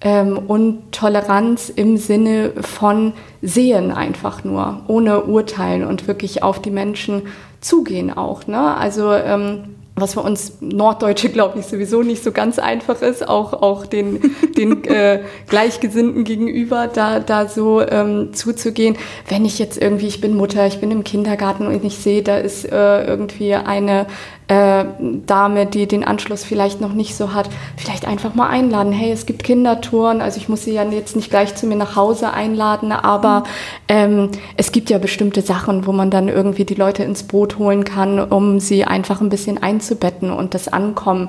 ähm, 0.00 0.38
und 0.38 0.92
Toleranz 0.92 1.68
im 1.68 1.96
Sinne 1.96 2.52
von 2.60 3.12
sehen 3.42 3.90
einfach 3.90 4.44
nur, 4.44 4.82
ohne 4.86 5.24
urteilen 5.24 5.84
und 5.84 6.06
wirklich 6.06 6.42
auf 6.42 6.60
die 6.60 6.70
Menschen 6.70 7.22
zugehen 7.60 8.16
auch. 8.16 8.46
Ne? 8.46 8.76
Also 8.76 9.12
ähm, 9.12 9.64
was 10.00 10.14
für 10.14 10.20
uns 10.20 10.58
Norddeutsche, 10.60 11.28
glaube 11.28 11.58
ich, 11.58 11.66
sowieso 11.66 12.02
nicht 12.02 12.22
so 12.22 12.32
ganz 12.32 12.58
einfach 12.58 13.02
ist, 13.02 13.28
auch, 13.28 13.52
auch 13.52 13.86
den, 13.86 14.34
den 14.56 14.84
äh, 14.84 15.22
Gleichgesinnten 15.48 16.24
gegenüber 16.24 16.88
da, 16.88 17.20
da 17.20 17.46
so 17.46 17.80
ähm, 17.82 18.32
zuzugehen. 18.32 18.96
Wenn 19.28 19.44
ich 19.44 19.58
jetzt 19.58 19.80
irgendwie, 19.80 20.06
ich 20.06 20.20
bin 20.20 20.36
Mutter, 20.36 20.66
ich 20.66 20.80
bin 20.80 20.90
im 20.90 21.04
Kindergarten 21.04 21.66
und 21.66 21.84
ich 21.84 21.98
sehe, 21.98 22.22
da 22.22 22.38
ist 22.38 22.64
äh, 22.64 23.04
irgendwie 23.04 23.54
eine 23.54 24.06
äh, 24.50 24.84
Dame, 25.26 25.64
die 25.66 25.86
den 25.86 26.02
Anschluss 26.02 26.42
vielleicht 26.42 26.80
noch 26.80 26.92
nicht 26.92 27.14
so 27.14 27.32
hat, 27.32 27.48
vielleicht 27.76 28.04
einfach 28.04 28.34
mal 28.34 28.48
einladen. 28.48 28.92
Hey, 28.92 29.12
es 29.12 29.24
gibt 29.24 29.44
Kindertouren, 29.44 30.20
also 30.20 30.38
ich 30.38 30.48
muss 30.48 30.64
sie 30.64 30.72
ja 30.72 30.82
jetzt 30.82 31.14
nicht 31.14 31.30
gleich 31.30 31.54
zu 31.54 31.68
mir 31.68 31.76
nach 31.76 31.94
Hause 31.94 32.32
einladen, 32.32 32.90
aber 32.90 33.44
ähm, 33.86 34.30
es 34.56 34.72
gibt 34.72 34.90
ja 34.90 34.98
bestimmte 34.98 35.42
Sachen, 35.42 35.86
wo 35.86 35.92
man 35.92 36.10
dann 36.10 36.26
irgendwie 36.26 36.64
die 36.64 36.74
Leute 36.74 37.04
ins 37.04 37.22
Boot 37.22 37.58
holen 37.58 37.84
kann, 37.84 38.18
um 38.18 38.58
sie 38.58 38.84
einfach 38.84 39.20
ein 39.20 39.28
bisschen 39.28 39.62
einzubetten 39.62 40.32
und 40.32 40.52
das 40.54 40.66
Ankommen 40.66 41.28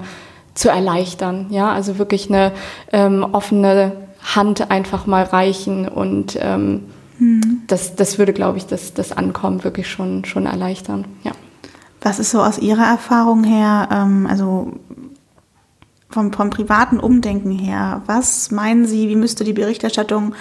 zu 0.56 0.70
erleichtern. 0.70 1.46
Ja, 1.52 1.72
also 1.72 2.00
wirklich 2.00 2.28
eine 2.28 2.52
ähm, 2.92 3.24
offene 3.34 3.92
Hand 4.34 4.72
einfach 4.72 5.06
mal 5.06 5.26
reichen 5.26 5.88
und 5.88 6.40
ähm, 6.42 6.86
hm. 7.20 7.62
das, 7.68 7.96
das 7.96 8.18
würde, 8.18 8.34
glaube 8.34 8.58
ich, 8.58 8.66
das, 8.66 8.96
das 8.96 9.12
Ankommen 9.12 9.64
wirklich 9.64 9.88
schon, 9.88 10.26
schon 10.26 10.48
erleichtern. 10.48 11.06
Ja. 11.24 11.34
Was 12.02 12.20
ist 12.20 12.32
so 12.32 12.42
aus 12.42 12.58
Ihrer 12.58 12.86
Erfahrung 12.86 13.44
her, 13.44 13.88
ähm, 13.92 14.28
also 14.28 14.74
vom, 16.10 16.34
vom 16.34 16.50
privaten 16.50 17.00
Umdenken 17.00 17.52
her, 17.52 18.02
was 18.06 18.52
meinen 18.52 18.86
Sie, 18.86 19.08
wie 19.08 19.16
müsste 19.16 19.44
die 19.44 19.54
Berichterstattung 19.54 20.34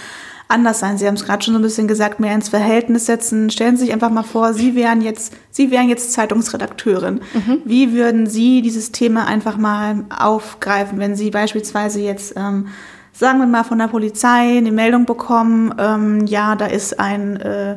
anders 0.49 0.81
sein? 0.81 0.99
Sie 0.99 1.07
haben 1.07 1.15
es 1.15 1.25
gerade 1.25 1.45
schon 1.45 1.55
so 1.55 1.61
ein 1.61 1.63
bisschen 1.63 1.87
gesagt, 1.87 2.19
mehr 2.19 2.35
ins 2.35 2.49
Verhältnis 2.49 3.07
setzen. 3.07 3.51
Stellen 3.51 3.77
Sie 3.77 3.85
sich 3.85 3.93
einfach 3.93 4.11
mal 4.11 4.23
vor, 4.23 4.55
Sie 4.55 4.75
wären 4.75 5.01
jetzt, 5.01 5.35
Sie 5.51 5.71
wären 5.71 5.89
jetzt 5.89 6.13
Zeitungsredakteurin. 6.13 7.21
Mhm. 7.35 7.59
Wie 7.65 7.93
würden 7.93 8.27
Sie 8.27 8.63
dieses 8.63 8.91
Thema 8.91 9.27
einfach 9.27 9.57
mal 9.57 10.05
aufgreifen, 10.09 10.99
wenn 10.99 11.15
Sie 11.15 11.31
beispielsweise 11.31 12.01
jetzt 12.01 12.35
ähm, 12.37 12.69
sagen 13.13 13.39
wir 13.39 13.47
mal 13.47 13.65
von 13.65 13.79
der 13.79 13.89
Polizei 13.89 14.57
eine 14.57 14.73
Meldung 14.73 15.05
bekommen, 15.05 15.75
ähm, 15.79 16.27
ja, 16.27 16.57
da 16.57 16.67
ist 16.67 16.99
ein 16.99 17.37
äh, 17.37 17.77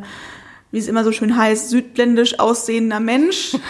wie 0.73 0.79
es 0.79 0.87
immer 0.87 1.03
so 1.03 1.11
schön 1.11 1.37
heißt, 1.37 1.69
südländisch 1.69 2.39
aussehender 2.39 2.99
Mensch. 2.99 3.55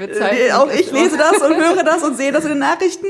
Äh, 0.00 0.50
auch 0.52 0.70
ich 0.70 0.90
lese 0.90 1.16
das 1.16 1.40
und 1.40 1.56
höre 1.56 1.84
das 1.84 2.02
und 2.02 2.16
sehe 2.16 2.32
das 2.32 2.42
in 2.44 2.50
den 2.50 2.58
Nachrichten. 2.58 3.06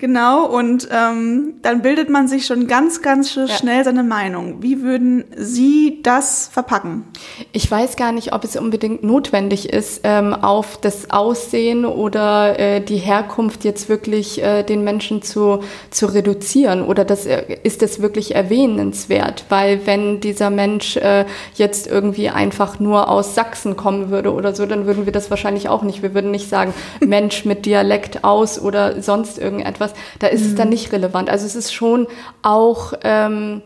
Genau, 0.00 0.46
und 0.46 0.88
ähm, 0.90 1.56
dann 1.60 1.82
bildet 1.82 2.08
man 2.08 2.26
sich 2.26 2.46
schon 2.46 2.66
ganz, 2.66 3.02
ganz 3.02 3.30
schnell 3.32 3.76
ja. 3.76 3.84
seine 3.84 4.02
Meinung. 4.02 4.62
Wie 4.62 4.80
würden 4.80 5.24
Sie 5.36 6.00
das 6.02 6.48
verpacken? 6.50 7.04
Ich 7.52 7.70
weiß 7.70 7.96
gar 7.96 8.10
nicht, 8.10 8.32
ob 8.32 8.42
es 8.44 8.56
unbedingt 8.56 9.04
notwendig 9.04 9.70
ist, 9.70 10.00
ähm, 10.04 10.32
auf 10.32 10.78
das 10.78 11.10
Aussehen 11.10 11.84
oder 11.84 12.58
äh, 12.58 12.80
die 12.80 12.96
Herkunft 12.96 13.62
jetzt 13.64 13.90
wirklich 13.90 14.42
äh, 14.42 14.62
den 14.62 14.84
Menschen 14.84 15.20
zu, 15.20 15.60
zu 15.90 16.06
reduzieren. 16.06 16.80
Oder 16.82 17.04
das, 17.04 17.26
äh, 17.26 17.58
ist 17.62 17.82
das 17.82 18.00
wirklich 18.00 18.34
erwähnenswert? 18.34 19.44
Weil 19.50 19.84
wenn 19.84 20.20
dieser 20.20 20.48
Mensch 20.48 20.96
äh, 20.96 21.26
jetzt 21.56 21.86
irgendwie 21.86 22.30
einfach 22.30 22.80
nur 22.80 23.10
aus 23.10 23.34
Sachsen 23.34 23.76
kommen 23.76 24.08
würde 24.08 24.32
oder 24.32 24.54
so, 24.54 24.64
dann 24.64 24.86
würden 24.86 25.04
wir 25.04 25.12
das 25.12 25.28
wahrscheinlich 25.28 25.68
auch 25.68 25.82
nicht. 25.82 26.02
Wir 26.02 26.14
würden 26.14 26.30
nicht 26.30 26.48
sagen, 26.48 26.72
Mensch 27.00 27.44
mit 27.44 27.66
Dialekt 27.66 28.24
aus 28.24 28.58
oder 28.58 29.02
sonst 29.02 29.38
irgendetwas 29.38 29.89
sowas, 29.90 29.94
da 30.18 30.26
ist 30.28 30.42
mhm. 30.42 30.46
es 30.46 30.54
dann 30.54 30.68
mhm. 30.68 30.72
nicht 30.72 30.92
relevant. 30.92 31.30
Also 31.30 31.46
es 31.46 31.54
ist 31.54 31.72
schon 31.72 32.06
auch 32.42 32.94
ähm, 33.02 33.62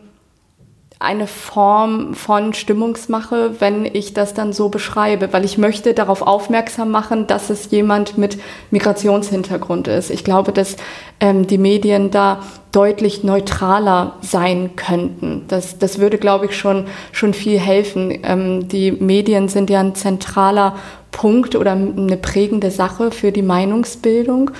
eine 0.97 1.27
Form 1.27 2.13
von 2.13 2.53
Stimmungsmache, 2.53 3.59
wenn 3.59 3.85
ich 3.85 4.13
das 4.13 4.33
dann 4.33 4.53
so 4.53 4.69
beschreibe, 4.69 5.33
weil 5.33 5.43
ich 5.43 5.57
möchte 5.57 5.93
darauf 5.93 6.21
aufmerksam 6.21 6.89
machen, 6.89 7.27
dass 7.27 7.49
es 7.49 7.69
jemand 7.69 8.17
mit 8.17 8.37
Migrationshintergrund 8.71 9.87
ist. 9.89 10.09
Ich 10.09 10.23
glaube, 10.23 10.53
dass 10.53 10.77
ähm, 11.19 11.47
die 11.47 11.57
Medien 11.57 12.11
da 12.11 12.39
deutlich 12.71 13.23
neutraler 13.23 14.15
sein 14.21 14.71
könnten. 14.75 15.43
Das, 15.47 15.77
das 15.77 15.99
würde, 15.99 16.17
glaube 16.17 16.45
ich, 16.45 16.57
schon, 16.57 16.85
schon 17.11 17.33
viel 17.33 17.59
helfen. 17.59 18.17
Ähm, 18.23 18.67
die 18.67 18.91
Medien 18.91 19.49
sind 19.49 19.69
ja 19.69 19.81
ein 19.81 19.95
zentraler 19.95 20.75
Punkt 21.11 21.55
oder 21.55 21.71
eine 21.71 22.17
prägende 22.17 22.71
Sache 22.71 23.11
für 23.11 23.31
die 23.31 23.41
Meinungsbildung. 23.41 24.51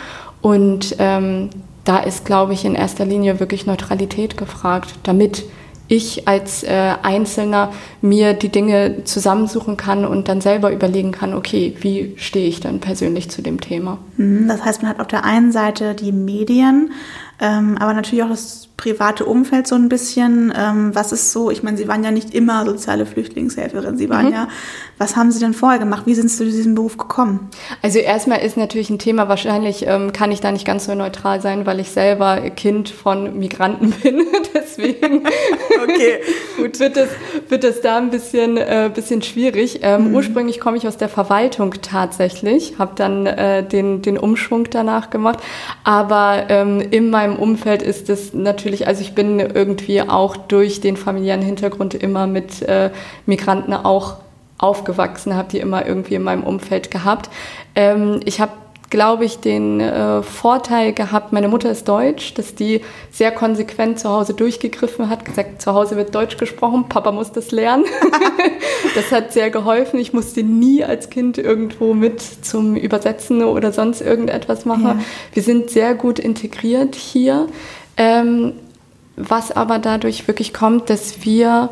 Und 0.46 0.98
ähm, 1.00 1.50
da 1.86 1.98
ist, 1.98 2.24
glaube 2.24 2.54
ich, 2.54 2.66
in 2.66 2.76
erster 2.76 3.04
Linie 3.04 3.40
wirklich 3.40 3.66
Neutralität 3.66 4.38
gefragt, 4.38 4.94
damit 5.02 5.44
ich 5.88 6.28
als 6.28 6.62
äh, 6.62 6.94
Einzelner 7.02 7.72
mir 8.00 8.36
die 8.36 8.50
Dinge 8.50 9.06
zusammensuchen 9.06 9.76
kann 9.76 10.06
und 10.06 10.28
dann 10.28 10.42
selber 10.42 10.72
überlegen 10.72 11.12
kann, 11.12 11.34
okay, 11.34 11.76
wie 11.82 12.14
stehe 12.18 12.48
ich 12.48 12.60
dann 12.60 12.80
persönlich 12.80 13.32
zu 13.32 13.42
dem 13.42 13.60
Thema. 13.60 13.98
Mhm, 14.18 14.48
das 14.48 14.64
heißt, 14.64 14.84
man 14.84 14.92
hat 14.92 15.00
auf 15.00 15.08
der 15.08 15.24
einen 15.24 15.52
Seite 15.52 15.96
die 15.96 16.12
Medien, 16.12 16.92
ähm, 17.40 17.78
aber 17.80 17.94
natürlich 17.94 18.24
auch 18.24 18.30
das 18.30 18.66
private 18.78 19.26
Umfeld 19.26 19.68
so 19.68 19.76
ein 19.76 19.90
bisschen. 19.90 20.54
Ähm, 20.56 20.94
was 20.94 21.12
ist 21.12 21.32
so, 21.32 21.50
ich 21.50 21.64
meine, 21.64 21.78
Sie 21.78 21.88
waren 21.88 22.04
ja 22.04 22.12
nicht 22.12 22.34
immer 22.34 22.66
soziale 22.66 23.06
Flüchtlingshelferin, 23.06 23.98
Sie 23.98 24.10
waren 24.10 24.28
mhm. 24.28 24.34
ja, 24.34 24.48
was 24.98 25.16
haben 25.16 25.32
Sie 25.32 25.40
denn 25.40 25.54
vorher 25.54 25.80
gemacht? 25.80 26.04
Wie 26.06 26.14
sind 26.14 26.30
Sie 26.30 26.38
zu 26.38 26.46
diesem 26.46 26.76
Beruf 26.76 26.98
gekommen? 26.98 27.50
Also 27.82 28.00
erstmal 28.00 28.40
ist 28.40 28.58
natürlich 28.58 28.90
ein 28.90 29.00
Thema, 29.00 29.28
wahrscheinlich 29.28 29.86
ähm, 29.88 30.14
kann 30.14 30.32
ich 30.32 30.42
da 30.42 30.52
nicht 30.52 30.66
ganz 30.66 30.86
so 30.86 30.96
neutral 30.96 31.42
sein, 31.42 31.66
weil 31.66 31.80
ich 31.80 31.90
selber 31.90 32.42
Kind 32.52 32.90
von 32.90 33.40
Migranten 33.40 33.92
bin. 34.04 34.22
Deswegen 34.54 35.26
okay. 35.84 36.20
Gut, 36.58 36.80
wird, 36.80 36.98
es, 36.98 37.10
wird 37.50 37.64
es 37.64 37.82
da 37.82 37.98
ein 37.98 38.10
bisschen, 38.10 38.58
äh, 38.58 38.90
bisschen 38.94 39.22
schwierig. 39.22 39.80
Ähm, 39.82 40.10
mhm. 40.10 40.16
Ursprünglich 40.16 40.60
komme 40.60 40.78
ich 40.78 40.88
aus 40.88 40.98
der 40.98 41.10
Verwaltung 41.10 41.74
tatsächlich, 41.82 42.76
habe 42.78 42.94
dann 42.96 43.26
äh, 43.26 43.68
den, 43.68 44.02
den 44.02 44.18
Umschwung 44.18 44.70
danach 44.70 45.10
gemacht. 45.10 45.40
Aber 45.84 46.46
ähm, 46.50 46.82
in 46.92 47.10
meinem 47.10 47.25
Umfeld 47.34 47.82
ist 47.82 48.10
es 48.10 48.34
natürlich 48.34 48.66
natürlich, 48.66 48.88
also 48.88 49.02
ich 49.02 49.14
bin 49.14 49.40
irgendwie 49.40 50.02
auch 50.02 50.36
durch 50.36 50.82
den 50.82 50.98
familiären 50.98 51.42
Hintergrund 51.42 51.94
immer 51.94 52.28
mit 52.28 52.62
äh, 52.64 52.90
Migranten 53.26 53.74
auch 53.74 54.18
aufgewachsen, 54.58 55.36
habe 55.36 55.50
die 55.52 55.60
immer 55.60 55.86
irgendwie 55.86 56.16
in 56.16 56.24
meinem 56.24 56.44
Umfeld 56.44 56.90
gehabt. 56.90 57.30
Ähm, 57.76 58.22
ich 58.26 58.40
habe 58.40 58.54
glaube 58.96 59.26
ich, 59.26 59.40
den 59.40 59.82
äh, 59.82 60.24
Vorteil 60.24 60.94
gehabt, 60.94 61.34
meine 61.34 61.50
Mutter 61.50 61.70
ist 61.70 61.86
deutsch, 61.90 62.34
dass 62.36 62.56
die 62.56 62.80
sehr 63.12 63.32
konsequent 63.32 64.00
zu 64.00 64.08
Hause 64.08 64.34
durchgegriffen 64.34 65.10
hat, 65.10 65.26
gesagt, 65.26 65.62
zu 65.62 65.74
Hause 65.74 65.98
wird 65.98 66.16
Deutsch 66.16 66.38
gesprochen, 66.38 66.86
Papa 66.88 67.12
muss 67.12 67.34
das 67.34 67.52
lernen. 67.52 67.84
das 68.96 69.12
hat 69.12 69.34
sehr 69.34 69.50
geholfen. 69.50 70.00
Ich 70.00 70.14
musste 70.14 70.44
nie 70.44 70.82
als 70.82 71.10
Kind 71.10 71.38
irgendwo 71.38 71.94
mit 71.94 72.22
zum 72.22 72.78
Übersetzen 72.78 73.44
oder 73.44 73.74
sonst 73.74 74.00
irgendetwas 74.00 74.64
machen. 74.64 74.86
Ja. 74.86 75.00
Wir 75.34 75.44
sind 75.44 75.70
sehr 75.70 75.94
gut 75.94 76.18
integriert 76.18 76.96
hier. 76.96 77.48
Ähm, 77.98 78.54
was 79.18 79.52
aber 79.52 79.78
dadurch 79.78 80.26
wirklich 80.30 80.54
kommt, 80.54 80.90
dass 80.90 81.26
wir, 81.26 81.70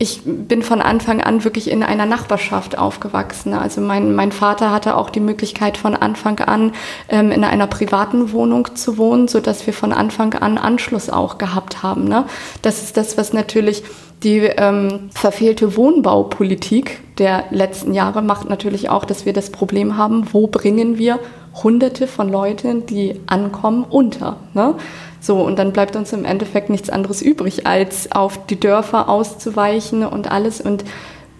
ich 0.00 0.20
bin 0.24 0.62
von 0.62 0.80
Anfang 0.80 1.20
an 1.20 1.42
wirklich 1.42 1.68
in 1.68 1.82
einer 1.82 2.06
Nachbarschaft 2.06 2.78
aufgewachsen. 2.78 3.52
Also 3.52 3.80
mein, 3.80 4.14
mein 4.14 4.30
Vater 4.30 4.70
hatte 4.70 4.96
auch 4.96 5.10
die 5.10 5.18
Möglichkeit 5.18 5.76
von 5.76 5.96
Anfang 5.96 6.38
an 6.38 6.72
ähm, 7.08 7.32
in 7.32 7.42
einer 7.42 7.66
privaten 7.66 8.32
Wohnung 8.32 8.76
zu 8.76 8.96
wohnen, 8.96 9.26
sodass 9.26 9.66
wir 9.66 9.74
von 9.74 9.92
Anfang 9.92 10.34
an 10.34 10.56
Anschluss 10.56 11.10
auch 11.10 11.36
gehabt 11.38 11.82
haben. 11.82 12.04
Ne? 12.04 12.26
Das 12.62 12.80
ist 12.84 12.96
das, 12.96 13.18
was 13.18 13.32
natürlich 13.32 13.82
die 14.22 14.38
ähm, 14.38 15.10
verfehlte 15.14 15.76
Wohnbaupolitik 15.76 17.00
der 17.18 17.44
letzten 17.50 17.92
Jahre 17.92 18.22
macht 18.22 18.48
natürlich 18.48 18.90
auch, 18.90 19.04
dass 19.04 19.26
wir 19.26 19.32
das 19.32 19.50
Problem 19.50 19.96
haben, 19.96 20.28
wo 20.32 20.46
bringen 20.46 20.98
wir 20.98 21.18
Hunderte 21.54 22.06
von 22.06 22.28
Leuten, 22.28 22.86
die 22.86 23.20
ankommen, 23.26 23.84
unter. 23.88 24.36
Ne? 24.54 24.74
So, 25.20 25.40
und 25.40 25.58
dann 25.58 25.72
bleibt 25.72 25.96
uns 25.96 26.12
im 26.12 26.24
Endeffekt 26.24 26.70
nichts 26.70 26.90
anderes 26.90 27.22
übrig, 27.22 27.66
als 27.66 28.12
auf 28.12 28.46
die 28.46 28.60
Dörfer 28.60 29.08
auszuweichen 29.08 30.04
und 30.04 30.30
alles. 30.30 30.60
Und 30.60 30.84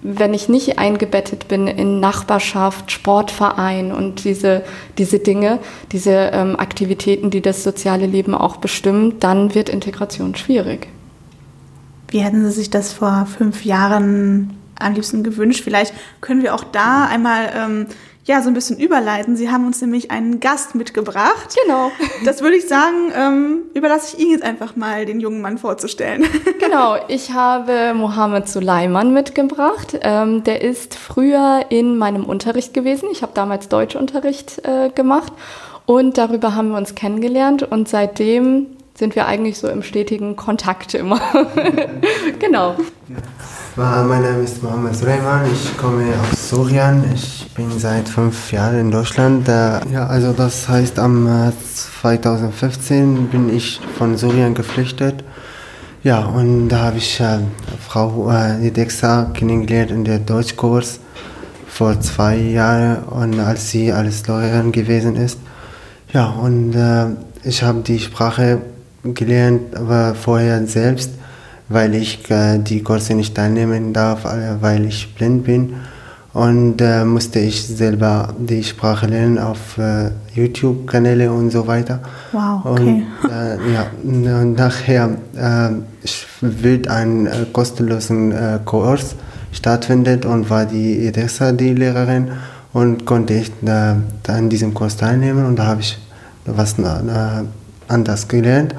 wenn 0.03 0.35
ich 0.35 0.49
nicht 0.49 0.79
eingebettet 0.79 1.49
bin 1.49 1.67
in 1.67 2.01
Nachbarschaft, 2.01 2.91
Sportverein 2.91 3.93
und 3.93 4.25
diese, 4.25 4.63
diese 4.97 5.19
Dinge, 5.19 5.59
diese 5.93 6.31
ähm, 6.33 6.57
Aktivitäten, 6.57 7.31
die 7.31 7.41
das 7.41 7.65
soziale 7.65 8.07
Leben 8.07 8.35
auch 8.35 8.57
bestimmen, 8.57 9.19
dann 9.21 9.55
wird 9.55 9.69
Integration 9.69 10.35
schwierig. 10.35 10.89
Wie 12.09 12.21
hätten 12.21 12.45
Sie 12.45 12.53
sich 12.53 12.71
das 12.71 12.93
vor 12.93 13.27
fünf 13.27 13.65
Jahren 13.65 14.57
am 14.79 14.95
liebsten 14.95 15.23
gewünscht? 15.23 15.63
Vielleicht 15.63 15.93
können 16.21 16.43
wir 16.43 16.55
auch 16.55 16.65
da 16.65 17.07
einmal 17.07 17.51
ähm, 17.55 17.87
ja, 18.29 18.43
so 18.43 18.49
ein 18.49 18.55
bisschen 18.55 18.79
überleiten. 18.79 19.37
Sie 19.37 19.51
haben 19.51 19.67
uns 19.67 19.81
nämlich 19.81 20.11
einen 20.11 20.39
Gast 20.39 20.75
mitgebracht. 20.75 21.57
Genau. 21.65 21.91
Das 22.25 22.43
würde 22.43 22.57
ich 22.57 22.69
sagen, 22.69 23.13
ähm, 23.15 23.63
überlasse 23.75 24.17
ich 24.17 24.23
Ihnen 24.23 24.33
jetzt 24.33 24.43
einfach 24.43 24.77
mal, 24.77 25.07
den 25.07 25.19
jungen 25.19 25.41
Mann 25.41 25.57
vorzustellen. 25.57 26.25
Genau, 26.59 26.97
ich 27.09 27.33
habe 27.33 27.95
Mohammed 27.95 28.49
Suleiman 28.49 29.15
mitgebracht. 29.15 29.99
Ähm, 30.03 30.45
der 30.45 30.61
ist 30.61 30.95
früher 30.97 31.65
in 31.71 31.97
meinem 31.97 32.25
Unterricht 32.25 32.75
gewesen. 32.75 33.09
Ich 33.13 33.23
habe 33.23 33.33
damals 33.35 33.69
Deutschunterricht 33.69 34.61
äh, 34.65 34.91
gemacht 34.91 35.33
und 35.87 36.19
darüber 36.19 36.55
haben 36.55 36.71
wir 36.71 36.77
uns 36.77 36.95
kennengelernt 36.95 37.63
und 37.63 37.89
seitdem 37.89 38.67
sind 38.95 39.15
wir 39.15 39.27
eigentlich 39.27 39.59
so 39.59 39.69
im 39.69 39.83
stetigen 39.83 40.37
Kontakt 40.37 40.93
immer. 40.93 41.21
genau. 42.39 42.77
Mein 43.79 44.23
Name 44.23 44.43
ist 44.43 44.61
Mohammed 44.61 44.97
Suleiman, 44.97 45.43
ich 45.53 45.79
komme 45.79 46.03
aus 46.21 46.51
Syrien. 46.51 47.05
Ich 47.15 47.47
bin 47.55 47.79
seit 47.79 48.09
fünf 48.09 48.51
Jahren 48.51 48.81
in 48.81 48.91
Deutschland. 48.91 49.47
Ja, 49.47 50.05
also 50.09 50.33
das 50.33 50.69
heißt, 50.69 50.99
am 50.99 51.53
2015 51.75 53.15
äh, 53.15 53.21
bin 53.31 53.57
ich 53.57 53.81
von 53.97 54.17
Syrien 54.17 54.55
geflüchtet. 54.55 55.23
Ja, 56.03 56.25
und 56.25 56.71
da 56.71 56.87
habe 56.87 56.99
ich 56.99 57.21
äh, 57.21 57.39
Frau 57.87 58.29
äh, 58.33 58.67
Edexa 58.67 59.31
kennengelernt 59.33 59.93
in 59.93 60.05
der 60.05 60.19
Deutschkurs 60.19 60.99
vor 61.69 62.01
zwei 62.01 62.37
Jahren 62.37 63.05
und 63.05 63.39
als 63.39 63.71
sie 63.71 63.93
als 63.93 64.27
Lehrerin 64.27 64.73
gewesen 64.73 65.15
ist. 65.15 65.39
Ja, 66.13 66.31
und 66.31 66.75
äh, 66.75 67.07
ich 67.45 67.63
habe 67.63 67.83
die 67.83 68.01
Sprache 68.01 68.61
gelernt, 69.05 69.77
aber 69.77 70.17
vorher 70.17 70.67
selbst, 70.67 71.13
weil 71.69 71.95
ich 71.95 72.31
äh, 72.31 72.59
die 72.59 72.83
Kurse 72.83 73.15
nicht 73.15 73.35
teilnehmen 73.35 73.93
darf, 73.93 74.25
äh, 74.25 74.61
weil 74.61 74.87
ich 74.87 75.15
blind 75.15 75.45
bin. 75.45 75.75
Und 76.35 76.81
äh, 76.81 77.05
musste 77.05 77.41
ich 77.41 77.67
selber 77.67 78.35
die 78.39 78.63
Sprache 78.63 79.07
lernen 79.07 79.39
auf 79.39 79.79
äh, 79.79 80.11
YouTube-Kanäle 80.35 81.33
und 81.33 81.51
so 81.51 81.67
weiter. 81.67 82.01
Wow, 82.33 82.65
okay. 82.65 83.03
Und, 83.23 83.31
äh, 83.31 83.73
ja, 83.73 83.87
und 84.05 84.55
nachher 84.55 85.17
äh, 85.35 85.71
wird 86.41 86.87
ein 86.89 87.29
kostenlosen 87.53 88.35
Kurs 88.65 89.17
stattfindet 89.53 90.27
und 90.27 90.49
war 90.51 90.67
die 90.67 91.07
Edessa 91.07 91.51
die 91.53 91.75
Lehrerin 91.75 92.29
und 92.73 93.05
konnte 93.07 93.35
ich 93.35 93.51
an 93.67 94.49
diesem 94.49 94.75
Kurs 94.75 94.97
teilnehmen 94.97 95.45
und 95.47 95.57
da 95.57 95.67
habe 95.67 95.81
ich 95.81 95.99
was 96.45 96.77
anders 97.89 98.29
gelernt. 98.29 98.75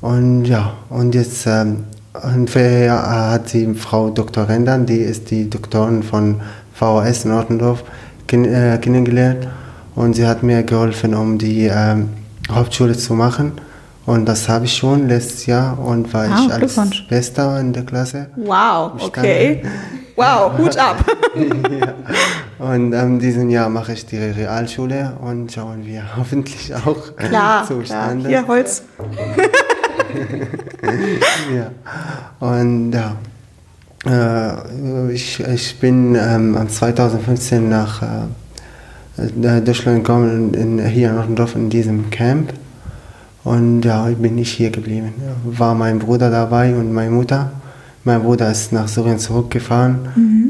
Und 0.00 0.46
ja, 0.46 0.72
und 0.90 1.14
jetzt 1.14 1.46
ähm, 1.46 1.84
und 2.22 2.48
vorher 2.50 3.30
hat 3.32 3.48
sie 3.48 3.74
Frau 3.74 4.10
Dr. 4.10 4.48
Rendern, 4.48 4.86
die 4.86 4.98
ist 4.98 5.30
die 5.30 5.50
Doktorin 5.50 6.02
von 6.02 6.40
VHS 6.74 7.24
in 7.24 7.32
Ortendorf, 7.32 7.84
äh, 8.32 8.78
kennengelernt. 8.78 9.48
Und 9.94 10.14
sie 10.14 10.26
hat 10.26 10.42
mir 10.42 10.62
geholfen, 10.62 11.14
um 11.14 11.38
die 11.38 11.66
ähm, 11.72 12.08
Hauptschule 12.50 12.96
zu 12.96 13.14
machen. 13.14 13.52
Und 14.06 14.26
das 14.26 14.48
habe 14.48 14.66
ich 14.66 14.76
schon 14.76 15.08
letztes 15.08 15.46
Jahr 15.46 15.78
und 15.78 16.12
war 16.12 16.24
Ah, 16.28 16.40
ich 16.46 16.52
als. 16.52 16.78
Bester 17.08 17.58
in 17.60 17.72
der 17.72 17.84
Klasse. 17.84 18.26
Wow, 18.36 18.92
okay. 19.00 19.62
Wow, 20.16 20.52
Hut 20.58 20.76
ab. 20.76 21.04
Und 22.58 22.92
in 22.92 23.18
diesem 23.18 23.48
Jahr 23.50 23.68
mache 23.68 23.92
ich 23.94 24.04
die 24.06 24.18
Realschule 24.18 25.16
und 25.20 25.52
schauen 25.52 25.86
wir 25.86 26.02
hoffentlich 26.16 26.74
auch 26.74 27.16
Klar, 27.16 27.28
klar. 27.28 27.66
zustande. 27.66 28.28
Hier 28.28 28.46
Holz. 28.46 28.82
Ja. 31.54 31.70
Und 32.40 32.92
ja, 32.92 33.16
äh, 34.06 35.12
ich, 35.12 35.40
ich 35.40 35.78
bin 35.78 36.14
ähm, 36.14 36.56
2015 36.68 37.68
nach 37.68 38.02
äh, 38.02 39.60
Deutschland 39.60 40.04
gekommen, 40.04 40.54
in, 40.54 40.84
hier 40.86 41.10
in 41.10 41.18
Ottendorf 41.18 41.54
in 41.54 41.70
diesem 41.70 42.10
Camp. 42.10 42.52
Und 43.44 43.82
ja, 43.82 44.04
bin 44.06 44.38
ich 44.38 44.52
hier 44.52 44.70
geblieben. 44.70 45.12
War 45.44 45.74
mein 45.74 45.98
Bruder 45.98 46.30
dabei 46.30 46.74
und 46.74 46.92
meine 46.92 47.10
Mutter. 47.10 47.52
Mein 48.04 48.22
Bruder 48.22 48.50
ist 48.50 48.72
nach 48.72 48.88
Syrien 48.88 49.18
zurückgefahren, 49.18 49.98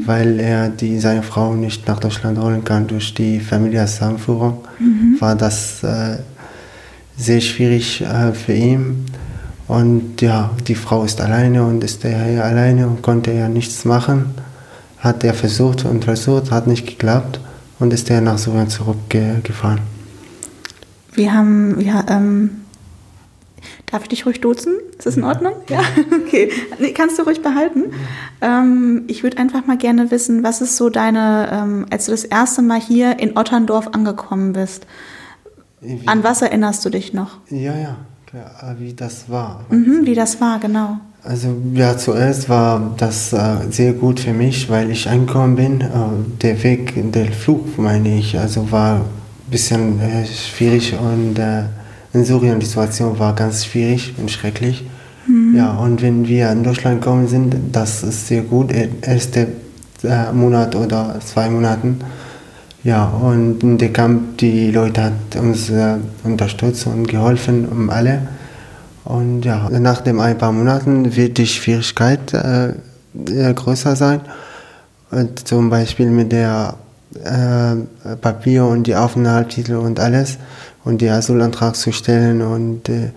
weil 0.05 0.41
er 0.41 0.67
die, 0.67 0.99
seine 0.99 1.23
Frau 1.23 1.53
nicht 1.53 1.87
nach 1.87 1.99
Deutschland 1.99 2.37
holen 2.37 2.65
kann 2.65 2.85
durch 2.87 3.13
die 3.13 3.39
Familienzusammenführung. 3.39 4.65
War 5.19 5.35
das 5.35 5.81
äh, 5.83 6.17
sehr 7.17 7.39
schwierig 7.39 8.01
äh, 8.01 8.33
für 8.33 8.53
ihn. 8.53 9.05
Und 9.67 10.21
ja, 10.21 10.51
die 10.67 10.75
Frau 10.75 11.03
ist 11.03 11.21
alleine 11.21 11.63
und 11.65 11.83
ist 11.83 12.05
er 12.05 12.23
hier 12.25 12.45
alleine 12.45 12.87
und 12.87 13.01
konnte 13.01 13.31
ja 13.31 13.49
nichts 13.49 13.85
machen. 13.85 14.35
Hat 14.99 15.23
er 15.23 15.33
versucht 15.33 15.85
und 15.85 16.05
versucht, 16.05 16.51
hat 16.51 16.67
nicht 16.67 16.85
geklappt 16.85 17.39
und 17.79 17.93
ist 17.93 18.09
er 18.09 18.21
nach 18.21 18.37
Syrien 18.37 18.69
zurückgefahren. 18.69 19.79
Wir 21.13 21.33
haben, 21.33 21.79
ja, 21.79 22.03
ähm, 22.09 22.61
darf 23.91 24.03
ich 24.03 24.09
dich 24.09 24.25
ruhig 24.25 24.41
duzen? 24.41 24.73
Ist 24.97 25.05
das 25.05 25.17
in 25.17 25.23
Ordnung? 25.23 25.53
Ja, 25.69 25.79
okay. 26.25 26.51
Nee, 26.79 26.91
kannst 26.91 27.17
du 27.17 27.23
ruhig 27.23 27.41
behalten. 27.41 27.85
Ähm, 28.41 29.03
ich 29.07 29.23
würde 29.23 29.37
einfach 29.37 29.65
mal 29.65 29.77
gerne 29.77 30.11
wissen, 30.11 30.43
was 30.43 30.61
ist 30.61 30.77
so 30.77 30.89
deine, 30.89 31.49
ähm, 31.51 31.85
als 31.89 32.05
du 32.05 32.11
das 32.11 32.23
erste 32.23 32.61
Mal 32.61 32.79
hier 32.79 33.19
in 33.19 33.37
Otterndorf 33.37 33.87
angekommen 33.93 34.53
bist, 34.53 34.85
an 36.07 36.23
was 36.23 36.41
erinnerst 36.41 36.83
du 36.83 36.89
dich 36.89 37.13
noch? 37.13 37.37
Ja, 37.49 37.77
ja, 37.77 37.97
klar, 38.35 38.75
wie 38.79 38.93
das 38.93 39.29
war. 39.29 39.61
Mhm, 39.69 40.01
wie 40.05 40.13
das 40.13 40.39
war, 40.41 40.59
genau. 40.59 40.97
Also 41.23 41.55
ja, 41.73 41.97
zuerst 41.97 42.49
war 42.49 42.93
das 42.97 43.33
äh, 43.33 43.57
sehr 43.71 43.93
gut 43.93 44.19
für 44.19 44.33
mich, 44.33 44.69
weil 44.69 44.91
ich 44.91 45.09
angekommen 45.09 45.55
bin. 45.55 45.81
Äh, 45.81 45.87
der 46.41 46.61
Weg, 46.63 46.93
der 47.13 47.31
Flug 47.31 47.77
meine 47.77 48.19
ich, 48.19 48.37
also 48.37 48.71
war 48.71 48.97
ein 48.97 49.01
bisschen 49.49 49.99
äh, 49.99 50.25
schwierig 50.25 50.93
und 50.99 51.39
äh, 51.39 51.63
in 52.13 52.25
Syrien 52.25 52.59
die 52.59 52.65
Situation 52.65 53.17
war 53.17 53.33
ganz 53.35 53.65
schwierig 53.65 54.13
und 54.17 54.29
schrecklich. 54.29 54.85
Ja, 55.55 55.73
und 55.77 56.03
wenn 56.03 56.27
wir 56.27 56.51
in 56.51 56.63
Deutschland 56.63 57.01
gekommen 57.01 57.27
sind, 57.27 57.55
das 57.71 58.03
ist 58.03 58.27
sehr 58.27 58.43
gut. 58.43 58.71
äh, 58.71 58.89
Erste 59.01 59.47
äh, 60.03 60.31
Monat 60.31 60.75
oder 60.75 61.19
zwei 61.25 61.49
Monaten. 61.49 61.97
Ja, 62.85 63.05
und 63.05 63.63
in 63.63 63.79
der 63.79 63.91
Camp, 63.91 64.37
die 64.37 64.69
Leute 64.69 65.05
hat 65.05 65.35
uns 65.41 65.71
äh, 65.71 65.95
unterstützt 66.23 66.85
und 66.85 67.07
geholfen, 67.07 67.67
um 67.67 67.89
alle. 67.89 68.27
Und 69.05 69.43
ja, 69.43 69.67
nach 69.71 70.01
dem 70.01 70.19
ein 70.19 70.37
paar 70.37 70.51
Monaten 70.51 71.15
wird 71.15 71.39
die 71.39 71.47
Schwierigkeit 71.47 72.31
äh, 72.35 72.69
äh, 72.69 73.53
größer 73.55 73.95
sein. 73.95 74.21
Und 75.09 75.47
zum 75.47 75.71
Beispiel 75.71 76.11
mit 76.11 76.31
der 76.31 76.75
äh, 77.23 78.15
Papier 78.17 78.65
und 78.65 78.85
die 78.85 78.95
Aufenthaltstitel 78.95 79.77
und 79.77 79.99
alles 79.99 80.37
und 80.83 81.01
den 81.01 81.09
Asylantrag 81.09 81.75
zu 81.75 81.91
stellen 81.91 82.43
und 82.43 82.87
äh, 82.87 83.09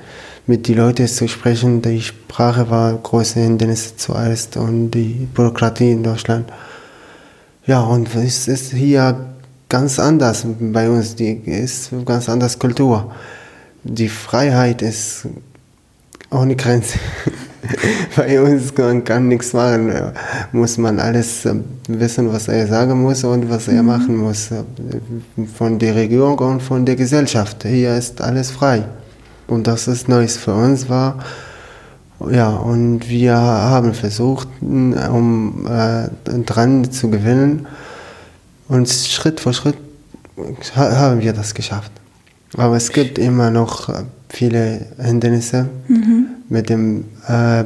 mit 0.46 0.66
den 0.66 0.78
Leuten 0.78 1.06
zu 1.06 1.28
sprechen. 1.28 1.82
Die 1.82 2.00
Sprache 2.00 2.70
war 2.70 2.94
große 2.94 3.38
Hindernis 3.40 3.98
zuerst 3.98 4.56
und 4.56 4.92
die 4.92 5.28
Bürokratie 5.34 5.92
in 5.92 6.04
Deutschland. 6.04 6.50
Ja, 7.66 7.82
und 7.82 8.14
es 8.14 8.48
ist 8.48 8.72
hier 8.72 9.14
ganz 9.68 9.98
anders 9.98 10.46
bei 10.60 10.88
uns, 10.88 11.14
die 11.14 11.32
ist 11.44 11.90
ganz 12.04 12.28
anders 12.28 12.58
Kultur. 12.58 13.12
Die 13.84 14.08
Freiheit 14.08 14.82
ist 14.82 15.26
ohne 16.30 16.56
Grenze. 16.56 16.98
Bei 18.16 18.40
uns 18.40 18.72
man 18.76 19.04
kann 19.04 19.28
nichts 19.28 19.52
machen, 19.52 19.92
muss 20.52 20.78
man 20.78 21.00
alles 21.00 21.44
äh, 21.44 21.54
wissen, 21.88 22.32
was 22.32 22.48
er 22.48 22.66
sagen 22.66 23.00
muss 23.02 23.24
und 23.24 23.50
was 23.50 23.68
er 23.68 23.82
machen 23.82 24.16
muss. 24.16 24.50
äh, 24.50 24.64
Von 25.54 25.78
der 25.78 25.94
Regierung 25.94 26.38
und 26.38 26.62
von 26.62 26.84
der 26.84 26.96
Gesellschaft. 26.96 27.64
Hier 27.64 27.96
ist 27.96 28.20
alles 28.20 28.50
frei. 28.50 28.84
Und 29.46 29.66
das 29.66 29.88
ist 29.88 30.08
Neues 30.08 30.36
für 30.36 30.54
uns 30.54 30.88
war. 30.88 31.18
Ja, 32.30 32.50
und 32.50 33.08
wir 33.08 33.36
haben 33.36 33.94
versucht, 33.94 34.48
um 34.60 35.66
äh, 35.66 36.08
dran 36.44 36.90
zu 36.90 37.10
gewinnen. 37.10 37.66
Und 38.68 38.88
Schritt 38.88 39.40
für 39.40 39.52
Schritt 39.52 39.76
ha- 40.76 40.96
haben 40.96 41.20
wir 41.20 41.32
das 41.32 41.54
geschafft. 41.54 41.90
Aber 42.56 42.76
es 42.76 42.90
gibt 42.92 43.18
immer 43.18 43.50
noch 43.50 43.88
äh, 43.88 44.02
viele 44.28 44.86
Hindernisse 44.98 45.68
mit 46.48 46.68
dem 46.70 47.04
äh, 47.28 47.60
äh, 47.60 47.64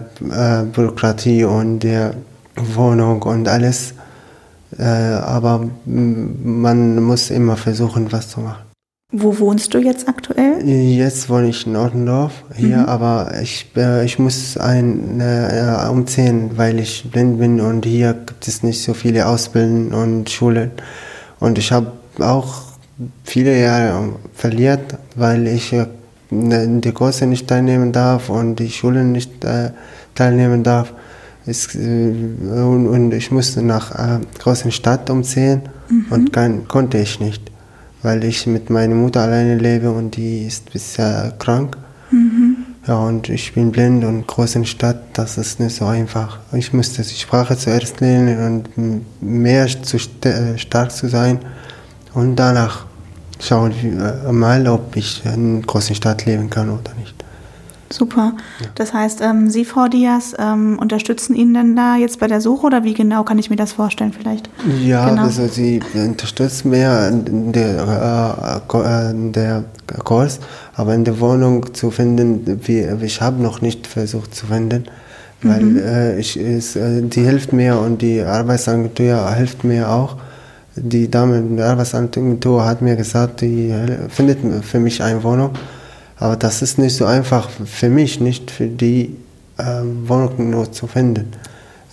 Bürokratie 0.73 1.45
und 1.45 1.81
der 1.81 2.15
Wohnung 2.57 3.23
und 3.23 3.49
alles. 3.49 3.95
Äh, 4.79 4.85
aber 4.85 5.69
man 5.95 7.03
muss 7.03 7.31
immer 7.31 7.57
versuchen, 7.57 8.11
was 8.13 8.29
zu 8.31 8.41
machen. 8.41 8.63
Wo 9.15 9.39
wohnst 9.39 9.75
du 9.75 9.79
jetzt 9.79 10.09
aktuell? 10.09 10.67
Jetzt 10.67 11.29
wohne 11.29 11.51
ich 11.51 11.67
in 11.67 11.77
Ottendorf 11.77 12.33
hier, 12.57 12.89
aber 12.89 13.31
ich, 13.43 13.67
äh, 13.77 14.07
ich 14.07 14.19
muss 14.19 14.57
ein, 14.57 15.21
äh, 15.21 15.87
umziehen, 15.91 16.53
weil 16.57 16.81
ich 16.81 17.11
blind 17.11 17.39
bin 17.39 17.61
und 17.61 17.85
hier 17.85 18.15
gibt 18.15 18.49
es 18.49 18.63
nicht 18.63 18.83
so 18.83 18.95
viele 18.95 19.27
Ausbildungen 19.27 19.93
und 19.93 20.31
Schulen. 20.31 20.71
Und 21.41 21.59
ich 21.59 21.73
habe 21.73 21.93
auch 22.21 22.63
viele 23.23 23.61
Jahre 23.61 24.15
verliert, 24.33 24.97
weil 25.15 25.47
ich 25.47 25.75
äh, 25.75 25.87
die 26.31 26.93
Kurse 26.93 27.27
nicht 27.27 27.47
teilnehmen 27.49 27.93
darf 27.93 28.31
und 28.31 28.57
die 28.57 28.71
Schulen 28.71 29.13
nicht 29.13 29.45
äh, 29.45 29.73
teilnehmen 30.15 30.63
darf. 30.63 30.95
Es, 31.45 31.75
äh, 31.75 31.79
und, 31.79 32.89
und 32.89 33.13
ich 33.13 33.31
musste 33.31 33.61
nach 33.61 33.91
äh, 33.93 34.21
großen 34.39 34.73
Stadt 34.73 35.11
umziehen 35.11 35.61
und 36.09 36.33
kann, 36.33 36.67
konnte 36.67 36.97
ich 36.97 37.21
nicht, 37.21 37.52
weil 38.03 38.25
ich 38.25 38.47
mit 38.47 38.71
meiner 38.71 38.95
Mutter 38.95 39.21
alleine 39.21 39.57
lebe 39.57 39.91
und 39.91 40.17
die 40.17 40.47
ist 40.47 40.73
bisher 40.73 41.33
krank. 41.39 41.77
Ja, 42.87 42.99
und 42.99 43.29
ich 43.29 43.55
bin 43.55 43.71
blind 43.71 44.05
und 44.05 44.27
großen 44.27 44.67
Stadt, 44.67 45.03
das 45.13 45.39
ist 45.39 45.61
nicht 45.61 45.77
so 45.77 45.87
einfach. 45.87 46.41
Ich 46.53 46.73
musste 46.73 47.03
die 47.03 47.15
Sprache 47.15 47.57
zuerst 47.57 48.01
lernen 48.01 48.69
und 48.77 49.23
mehr 49.23 49.67
zu 49.67 49.99
st 49.99 50.27
äh, 50.27 50.59
stark 50.59 50.91
zu 50.91 51.09
sein 51.09 51.39
und 52.13 52.37
danach 52.37 52.87
schauen 53.41 53.73
wir 53.81 54.33
mal, 54.33 54.67
ob 54.67 54.97
ich 54.97 55.25
in 55.25 55.57
einer 55.57 55.61
großen 55.63 55.95
Stadt 55.95 56.27
leben 56.27 56.51
kann 56.51 56.71
oder 56.71 56.93
nicht. 56.99 57.15
Super. 57.93 58.33
Das 58.75 58.93
heißt, 58.93 59.21
ähm, 59.21 59.51
Sie, 59.51 59.65
Frau 59.65 59.89
Diaz, 59.89 60.35
ähm, 60.39 60.79
unterstützen 60.79 61.35
ihn 61.35 61.53
denn 61.55 61.77
da 61.77 61.97
jetzt 61.97 62.19
bei 62.21 62.27
der 62.27 62.41
Suche 62.41 62.67
oder 62.67 62.85
wie 62.85 62.95
genau 62.95 63.23
kann 63.25 63.39
ich 63.39 63.51
mir 63.51 63.57
das 63.57 63.73
vorstellen 63.73 64.13
vielleicht? 64.13 64.49
Ja, 64.83 65.09
Genau. 65.11 65.23
also 65.23 65.47
sie 65.47 65.81
unterstützt 65.95 66.65
mehr 66.65 67.09
in 67.09 67.53
der, 67.53 68.63
äh, 68.73 68.79
äh, 68.79 69.11
in 69.11 69.33
der 69.33 69.65
Kurs, 70.05 70.41
aber 70.75 70.95
in 70.95 71.05
der 71.05 71.21
Wohnung 71.21 71.75
zu 71.75 71.91
finden, 71.91 72.61
wie, 72.67 72.87
ich 73.03 73.21
habe 73.21 73.43
noch 73.43 73.61
nicht 73.61 73.87
versucht 73.87 74.35
zu 74.35 74.47
finden, 74.47 74.85
weil 75.43 75.77
äh, 75.79 76.19
ich, 76.21 76.39
ist, 76.39 76.77
äh, 76.77 77.03
die 77.03 77.23
hilft 77.23 77.53
mir 77.53 77.79
und 77.79 78.01
die 78.01 78.23
Arbeitsagentur 78.23 79.31
hilft 79.35 79.65
mir 79.65 79.91
auch. 79.91 80.17
Die 80.77 81.11
Dame 81.11 81.39
in 81.39 81.57
der 81.59 81.67
Arbeitsagentur 81.71 82.65
hat 82.65 82.81
mir 82.81 82.97
gesagt, 82.97 83.43
die 83.43 83.71
hel- 83.73 84.07
findet 84.09 84.39
für 84.65 84.79
mich 84.81 85.03
eine 85.03 85.23
Wohnung, 85.23 85.51
aber 86.23 86.37
das 86.37 86.63
ist 86.63 86.79
nicht 86.79 86.95
so 86.95 87.05
einfach 87.05 87.51
für 87.51 87.89
mich, 87.89 88.21
nicht 88.21 88.51
für 88.53 88.69
die 88.69 89.17
äh, 89.59 89.83
Wohnung 90.07 90.51
nur 90.51 90.71
zu 90.71 90.87
finden. 90.87 91.33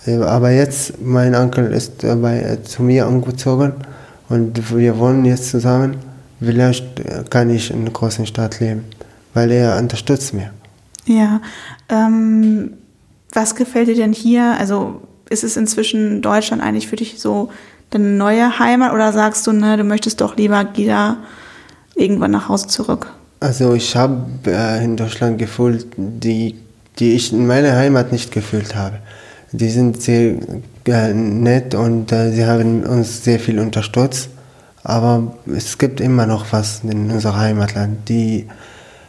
Äh, 0.06 0.18
Aber 0.18 0.52
jetzt, 0.52 1.02
mein 1.02 1.34
Onkel 1.34 1.72
ist 1.72 2.02
bei, 2.22 2.40
äh, 2.40 2.62
zu 2.62 2.84
mir 2.84 3.08
umgezogen 3.08 3.72
und 4.28 4.76
wir 4.76 4.98
wohnen 4.98 5.24
jetzt 5.24 5.50
zusammen. 5.50 5.96
Vielleicht 6.40 7.00
äh, 7.00 7.24
kann 7.28 7.50
ich 7.50 7.72
in 7.72 7.80
einer 7.80 7.90
großen 7.90 8.24
Stadt 8.24 8.60
leben, 8.60 8.84
weil 9.34 9.50
er 9.50 9.76
unterstützt 9.78 10.32
mich. 10.32 10.46
Ja. 11.06 11.40
Ähm, 11.88 12.74
was 13.32 13.56
gefällt 13.56 13.88
dir 13.88 13.96
denn 13.96 14.12
hier? 14.12 14.56
Also 14.60 15.02
ist 15.28 15.42
es 15.42 15.56
inzwischen 15.56 16.22
Deutschland 16.22 16.62
eigentlich 16.62 16.86
für 16.86 16.96
dich 16.96 17.20
so 17.20 17.50
deine 17.90 18.10
neue 18.10 18.60
Heimat 18.60 18.92
oder 18.92 19.12
sagst 19.12 19.44
du, 19.48 19.52
ne, 19.52 19.76
du 19.76 19.82
möchtest 19.82 20.20
doch 20.20 20.36
lieber 20.36 20.68
wieder 20.76 21.16
irgendwann 21.96 22.30
nach 22.30 22.48
Hause 22.48 22.68
zurück? 22.68 23.12
Also 23.40 23.74
ich 23.74 23.96
habe 23.96 24.26
äh, 24.46 24.84
in 24.84 24.96
Deutschland 24.96 25.38
gefühlt, 25.38 25.86
die 25.96 26.56
die 27.00 27.14
ich 27.14 27.32
in 27.32 27.46
meiner 27.46 27.74
Heimat 27.74 28.12
nicht 28.12 28.30
gefühlt 28.30 28.74
habe. 28.74 28.98
Die 29.52 29.70
sind 29.70 30.00
sehr 30.00 30.34
äh, 30.86 31.12
nett 31.12 31.74
und 31.74 32.12
äh, 32.12 32.30
sie 32.30 32.46
haben 32.46 32.84
uns 32.84 33.24
sehr 33.24 33.40
viel 33.40 33.58
unterstützt. 33.58 34.28
Aber 34.82 35.34
es 35.46 35.76
gibt 35.76 36.00
immer 36.00 36.26
noch 36.26 36.46
was 36.52 36.82
in 36.84 37.10
unserem 37.10 37.36
Heimatland. 37.36 38.08
Die 38.08 38.46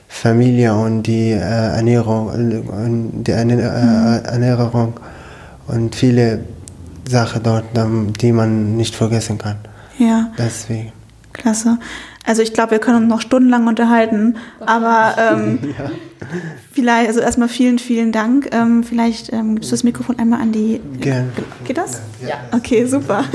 Familie 0.07 0.73
und 0.73 1.03
die 1.03 1.31
äh, 1.31 1.37
Ernährung, 1.37 2.29
äh, 2.29 3.23
die 3.23 3.31
mhm. 3.31 3.59
Ernährung 3.59 4.93
und 5.67 5.95
viele 5.95 6.43
Sachen 7.07 7.43
dort, 7.43 7.65
die 8.21 8.31
man 8.31 8.77
nicht 8.77 8.95
vergessen 8.95 9.37
kann. 9.37 9.57
Ja. 9.97 10.31
Deswegen. 10.37 10.91
Klasse. 11.33 11.77
Also 12.25 12.41
ich 12.43 12.53
glaube, 12.53 12.71
wir 12.71 12.79
können 12.79 12.97
uns 12.97 13.07
noch 13.07 13.21
stundenlang 13.21 13.67
unterhalten, 13.67 14.37
aber 14.59 15.15
ähm, 15.17 15.59
ja. 15.79 15.91
vielleicht, 16.71 17.07
also 17.07 17.19
erstmal 17.19 17.49
vielen, 17.49 17.79
vielen 17.79 18.11
Dank. 18.11 18.49
Ähm, 18.53 18.83
vielleicht 18.83 19.33
ähm, 19.33 19.55
gibst 19.55 19.71
du 19.71 19.73
das 19.73 19.83
Mikrofon 19.83 20.19
einmal 20.19 20.39
an 20.39 20.51
die. 20.51 20.79
Gerne. 20.99 21.31
Geht 21.65 21.77
das? 21.77 22.01
Ja. 22.25 22.39
Okay, 22.51 22.85
super. 22.85 23.25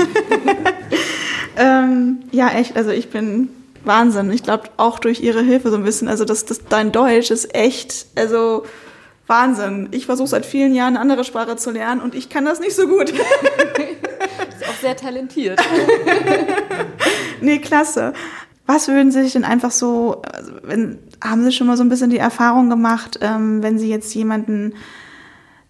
ähm, 1.57 2.19
ja, 2.31 2.49
echt, 2.49 2.77
also 2.77 2.91
ich 2.91 3.09
bin 3.09 3.49
Wahnsinn. 3.83 4.31
Ich 4.31 4.43
glaube 4.43 4.69
auch 4.77 4.99
durch 4.99 5.21
ihre 5.21 5.41
Hilfe 5.41 5.69
so 5.69 5.75
ein 5.75 5.83
bisschen, 5.83 6.07
also 6.07 6.23
das, 6.23 6.45
das, 6.45 6.65
dein 6.69 6.91
Deutsch 6.93 7.29
ist 7.29 7.53
echt, 7.53 8.07
also 8.15 8.63
Wahnsinn. 9.27 9.89
Ich 9.91 10.05
versuche 10.05 10.29
seit 10.29 10.45
vielen 10.45 10.73
Jahren 10.73 10.95
eine 10.95 11.01
andere 11.01 11.25
Sprache 11.25 11.57
zu 11.57 11.71
lernen 11.71 12.01
und 12.01 12.15
ich 12.15 12.29
kann 12.29 12.45
das 12.45 12.61
nicht 12.61 12.75
so 12.75 12.87
gut. 12.87 13.09
ist 13.09 13.19
auch 14.69 14.81
sehr 14.81 14.95
talentiert. 14.95 15.59
nee, 17.41 17.59
klasse. 17.59 18.13
Was 18.67 18.87
würden 18.89 19.11
Sie 19.11 19.23
sich 19.23 19.33
denn 19.33 19.45
einfach 19.45 19.71
so, 19.71 20.21
also 20.21 20.51
wenn, 20.63 20.99
haben 21.23 21.43
Sie 21.43 21.51
schon 21.51 21.67
mal 21.67 21.77
so 21.77 21.83
ein 21.83 21.89
bisschen 21.89 22.09
die 22.09 22.17
Erfahrung 22.17 22.69
gemacht, 22.69 23.17
ähm, 23.21 23.63
wenn 23.63 23.79
Sie 23.79 23.89
jetzt 23.89 24.13
jemanden 24.13 24.73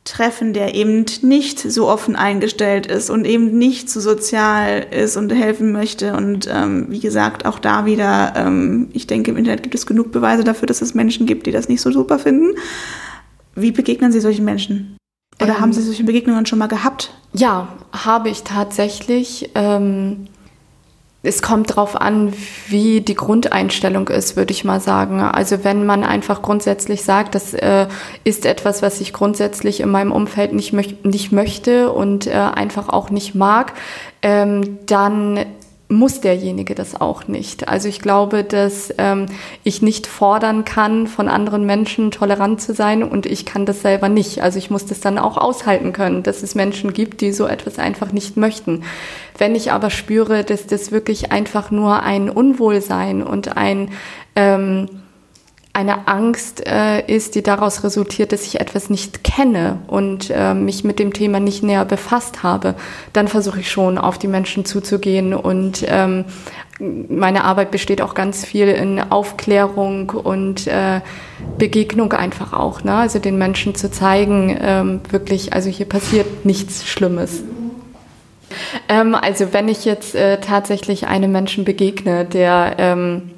treffen, 0.03 0.53
der 0.53 0.73
eben 0.73 1.05
nicht 1.21 1.59
so 1.59 1.87
offen 1.87 2.15
eingestellt 2.15 2.87
ist 2.87 3.09
und 3.09 3.25
eben 3.25 3.57
nicht 3.57 3.89
so 3.89 3.99
sozial 3.99 4.85
ist 4.89 5.17
und 5.17 5.31
helfen 5.31 5.71
möchte. 5.71 6.15
Und 6.15 6.49
ähm, 6.51 6.87
wie 6.89 6.99
gesagt, 6.99 7.45
auch 7.45 7.59
da 7.59 7.85
wieder, 7.85 8.33
ähm, 8.35 8.89
ich 8.93 9.05
denke, 9.05 9.31
im 9.31 9.37
Internet 9.37 9.63
gibt 9.63 9.75
es 9.75 9.85
genug 9.85 10.11
Beweise 10.11 10.43
dafür, 10.43 10.65
dass 10.65 10.81
es 10.81 10.93
Menschen 10.93 11.25
gibt, 11.25 11.45
die 11.45 11.51
das 11.51 11.69
nicht 11.69 11.81
so 11.81 11.91
super 11.91 12.19
finden. 12.19 12.55
Wie 13.53 13.71
begegnen 13.71 14.11
Sie 14.11 14.21
solchen 14.21 14.45
Menschen? 14.45 14.97
Oder 15.41 15.55
ähm, 15.55 15.59
haben 15.59 15.73
Sie 15.73 15.81
solche 15.81 16.03
Begegnungen 16.03 16.45
schon 16.45 16.59
mal 16.59 16.67
gehabt? 16.67 17.13
Ja, 17.33 17.67
habe 17.91 18.29
ich 18.29 18.43
tatsächlich. 18.43 19.51
Ähm, 19.55 20.27
es 21.23 21.41
kommt 21.41 21.71
darauf 21.71 21.99
an, 21.99 22.31
wie 22.67 23.01
die 23.01 23.15
Grundeinstellung 23.15 24.07
ist, 24.07 24.37
würde 24.37 24.51
ich 24.51 24.63
mal 24.63 24.79
sagen. 24.79 25.19
Also 25.19 25.63
wenn 25.63 25.85
man 25.85 26.03
einfach 26.03 26.41
grundsätzlich 26.41 27.03
sagt, 27.03 27.35
das 27.35 27.53
äh, 27.53 27.87
ist 28.23 28.45
etwas, 28.45 28.81
was 28.81 29.01
ich 29.01 29.13
grundsätzlich 29.13 29.79
in 29.79 29.89
meinem 29.89 30.11
Umfeld 30.11 30.53
nicht, 30.53 30.73
möch 30.73 30.95
nicht 31.03 31.31
möchte 31.31 31.91
und 31.91 32.27
äh, 32.27 32.31
einfach 32.31 32.89
auch 32.89 33.09
nicht 33.09 33.33
mag, 33.33 33.73
ähm, 34.21 34.79
dann 34.85 35.45
muss 35.89 36.19
derjenige 36.19 36.75
das 36.75 36.99
auch 36.99 37.27
nicht. 37.27 37.69
Also 37.69 37.87
ich 37.87 38.01
glaube, 38.01 38.43
dass 38.43 38.93
ähm, 38.97 39.27
ich 39.63 39.81
nicht 39.81 40.05
fordern 40.05 40.65
kann, 40.65 41.07
von 41.07 41.29
anderen 41.29 41.65
Menschen 41.65 42.11
tolerant 42.11 42.61
zu 42.61 42.73
sein 42.73 43.03
und 43.03 43.25
ich 43.25 43.45
kann 43.45 43.65
das 43.65 43.81
selber 43.81 44.09
nicht. 44.09 44.43
Also 44.43 44.59
ich 44.59 44.69
muss 44.69 44.85
das 44.85 44.99
dann 44.99 45.17
auch 45.17 45.37
aushalten 45.37 45.93
können, 45.93 46.23
dass 46.23 46.43
es 46.43 46.55
Menschen 46.55 46.91
gibt, 46.91 47.21
die 47.21 47.31
so 47.31 47.47
etwas 47.47 47.79
einfach 47.79 48.11
nicht 48.11 48.35
möchten. 48.35 48.83
Wenn 49.37 49.55
ich 49.55 49.71
aber 49.71 49.89
spüre, 49.89 50.43
dass 50.43 50.67
das 50.67 50.91
wirklich 50.91 51.31
einfach 51.31 51.71
nur 51.71 52.03
ein 52.03 52.29
Unwohlsein 52.29 53.23
und 53.23 53.55
ein 53.55 53.91
ähm, 54.35 54.89
eine 55.77 56.07
Angst 56.07 56.65
äh, 56.65 57.05
ist, 57.05 57.35
die 57.35 57.43
daraus 57.43 57.83
resultiert, 57.83 58.31
dass 58.31 58.47
ich 58.47 58.59
etwas 58.59 58.89
nicht 58.89 59.23
kenne 59.23 59.77
und 59.85 60.31
äh, 60.31 60.55
mich 60.55 60.83
mit 60.83 60.97
dem 60.97 61.13
Thema 61.13 61.39
nicht 61.39 61.61
näher 61.61 61.85
befasst 61.85 62.41
habe, 62.41 62.73
dann 63.13 63.27
versuche 63.27 63.59
ich 63.59 63.69
schon 63.69 63.99
auf 63.99 64.17
die 64.17 64.27
Menschen 64.27 64.65
zuzugehen 64.65 65.35
und 65.35 65.85
ähm, 65.87 66.25
meine 66.79 67.43
Arbeit 67.43 67.69
besteht 67.69 68.01
auch 68.01 68.15
ganz 68.15 68.43
viel 68.43 68.69
in 68.69 68.99
Aufklärung 68.99 70.09
und 70.09 70.65
äh, 70.65 71.01
Begegnung 71.59 72.11
einfach 72.11 72.53
auch, 72.53 72.83
ne? 72.83 72.95
also 72.95 73.19
den 73.19 73.37
Menschen 73.37 73.75
zu 73.75 73.91
zeigen, 73.91 74.57
ähm, 74.59 75.01
wirklich, 75.11 75.53
also 75.53 75.69
hier 75.69 75.87
passiert 75.87 76.43
nichts 76.43 76.87
Schlimmes. 76.87 77.43
Ähm, 78.89 79.13
also 79.13 79.53
wenn 79.53 79.67
ich 79.67 79.85
jetzt 79.85 80.15
äh, 80.15 80.39
tatsächlich 80.39 81.05
einem 81.05 81.31
Menschen 81.31 81.65
begegne, 81.65 82.25
der 82.25 82.77
ähm, 82.79 83.29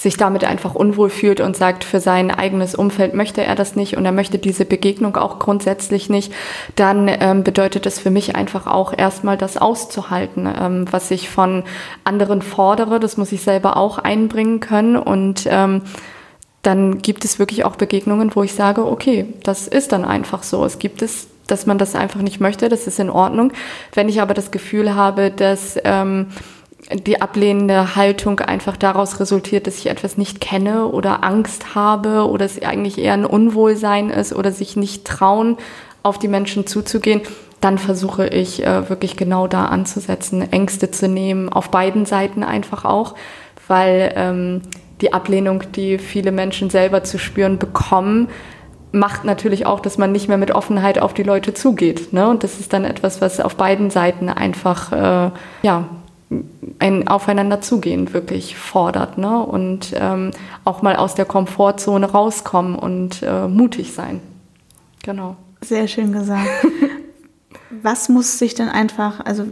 sich 0.00 0.16
damit 0.16 0.44
einfach 0.44 0.74
unwohl 0.74 1.10
fühlt 1.10 1.42
und 1.42 1.54
sagt, 1.54 1.84
für 1.84 2.00
sein 2.00 2.30
eigenes 2.30 2.74
Umfeld 2.74 3.12
möchte 3.12 3.44
er 3.44 3.54
das 3.54 3.76
nicht 3.76 3.98
und 3.98 4.06
er 4.06 4.12
möchte 4.12 4.38
diese 4.38 4.64
Begegnung 4.64 5.14
auch 5.16 5.38
grundsätzlich 5.38 6.08
nicht, 6.08 6.32
dann 6.74 7.06
ähm, 7.06 7.44
bedeutet 7.44 7.84
es 7.84 7.98
für 7.98 8.10
mich 8.10 8.34
einfach 8.34 8.66
auch 8.66 8.96
erstmal 8.96 9.36
das 9.36 9.58
auszuhalten, 9.58 10.48
ähm, 10.58 10.86
was 10.90 11.10
ich 11.10 11.28
von 11.28 11.64
anderen 12.02 12.40
fordere. 12.40 12.98
Das 12.98 13.18
muss 13.18 13.30
ich 13.30 13.42
selber 13.42 13.76
auch 13.76 13.98
einbringen 13.98 14.60
können 14.60 14.96
und 14.96 15.46
ähm, 15.50 15.82
dann 16.62 17.02
gibt 17.02 17.26
es 17.26 17.38
wirklich 17.38 17.66
auch 17.66 17.76
Begegnungen, 17.76 18.34
wo 18.34 18.42
ich 18.42 18.54
sage, 18.54 18.86
okay, 18.86 19.26
das 19.42 19.68
ist 19.68 19.92
dann 19.92 20.06
einfach 20.06 20.44
so. 20.44 20.64
Es 20.64 20.78
gibt 20.78 21.02
es, 21.02 21.28
dass 21.46 21.66
man 21.66 21.76
das 21.76 21.94
einfach 21.94 22.22
nicht 22.22 22.40
möchte, 22.40 22.70
das 22.70 22.86
ist 22.86 23.00
in 23.00 23.10
Ordnung. 23.10 23.52
Wenn 23.92 24.08
ich 24.08 24.22
aber 24.22 24.32
das 24.32 24.50
Gefühl 24.50 24.94
habe, 24.94 25.30
dass 25.30 25.76
ähm, 25.84 26.28
die 26.92 27.22
ablehnende 27.22 27.94
Haltung 27.94 28.40
einfach 28.40 28.76
daraus 28.76 29.20
resultiert, 29.20 29.66
dass 29.66 29.78
ich 29.78 29.88
etwas 29.88 30.16
nicht 30.16 30.40
kenne 30.40 30.86
oder 30.86 31.22
Angst 31.22 31.74
habe 31.74 32.28
oder 32.28 32.44
es 32.44 32.60
eigentlich 32.62 32.98
eher 32.98 33.14
ein 33.14 33.24
Unwohlsein 33.24 34.10
ist 34.10 34.34
oder 34.34 34.50
sich 34.52 34.76
nicht 34.76 35.04
trauen, 35.04 35.56
auf 36.02 36.18
die 36.18 36.28
Menschen 36.28 36.66
zuzugehen, 36.66 37.20
dann 37.60 37.78
versuche 37.78 38.26
ich 38.26 38.64
äh, 38.64 38.88
wirklich 38.88 39.16
genau 39.16 39.46
da 39.46 39.66
anzusetzen, 39.66 40.50
Ängste 40.50 40.90
zu 40.90 41.08
nehmen, 41.08 41.50
auf 41.50 41.70
beiden 41.70 42.06
Seiten 42.06 42.42
einfach 42.42 42.84
auch, 42.84 43.14
weil 43.68 44.12
ähm, 44.16 44.62
die 45.00 45.12
Ablehnung, 45.12 45.64
die 45.74 45.98
viele 45.98 46.32
Menschen 46.32 46.70
selber 46.70 47.04
zu 47.04 47.18
spüren 47.18 47.58
bekommen, 47.58 48.28
macht 48.92 49.24
natürlich 49.24 49.66
auch, 49.66 49.80
dass 49.80 49.98
man 49.98 50.10
nicht 50.10 50.28
mehr 50.28 50.38
mit 50.38 50.50
Offenheit 50.50 50.98
auf 50.98 51.14
die 51.14 51.22
Leute 51.22 51.54
zugeht. 51.54 52.12
Ne? 52.12 52.28
Und 52.28 52.42
das 52.42 52.58
ist 52.58 52.72
dann 52.72 52.84
etwas, 52.84 53.20
was 53.20 53.40
auf 53.40 53.56
beiden 53.56 53.90
Seiten 53.90 54.28
einfach 54.28 54.92
äh, 54.92 55.30
ja, 55.62 55.84
ein 56.78 57.08
Aufeinander 57.08 57.60
zugehen 57.60 58.12
wirklich 58.14 58.56
fordert 58.56 59.18
ne? 59.18 59.42
und 59.42 59.92
ähm, 59.94 60.30
auch 60.64 60.82
mal 60.82 60.96
aus 60.96 61.14
der 61.14 61.24
Komfortzone 61.24 62.10
rauskommen 62.10 62.76
und 62.76 63.22
äh, 63.22 63.48
mutig 63.48 63.92
sein. 63.92 64.20
Genau. 65.02 65.36
Sehr 65.60 65.88
schön 65.88 66.12
gesagt. 66.12 66.48
Was 67.82 68.08
muss 68.08 68.38
sich 68.38 68.54
denn 68.54 68.68
einfach, 68.68 69.24
also 69.24 69.46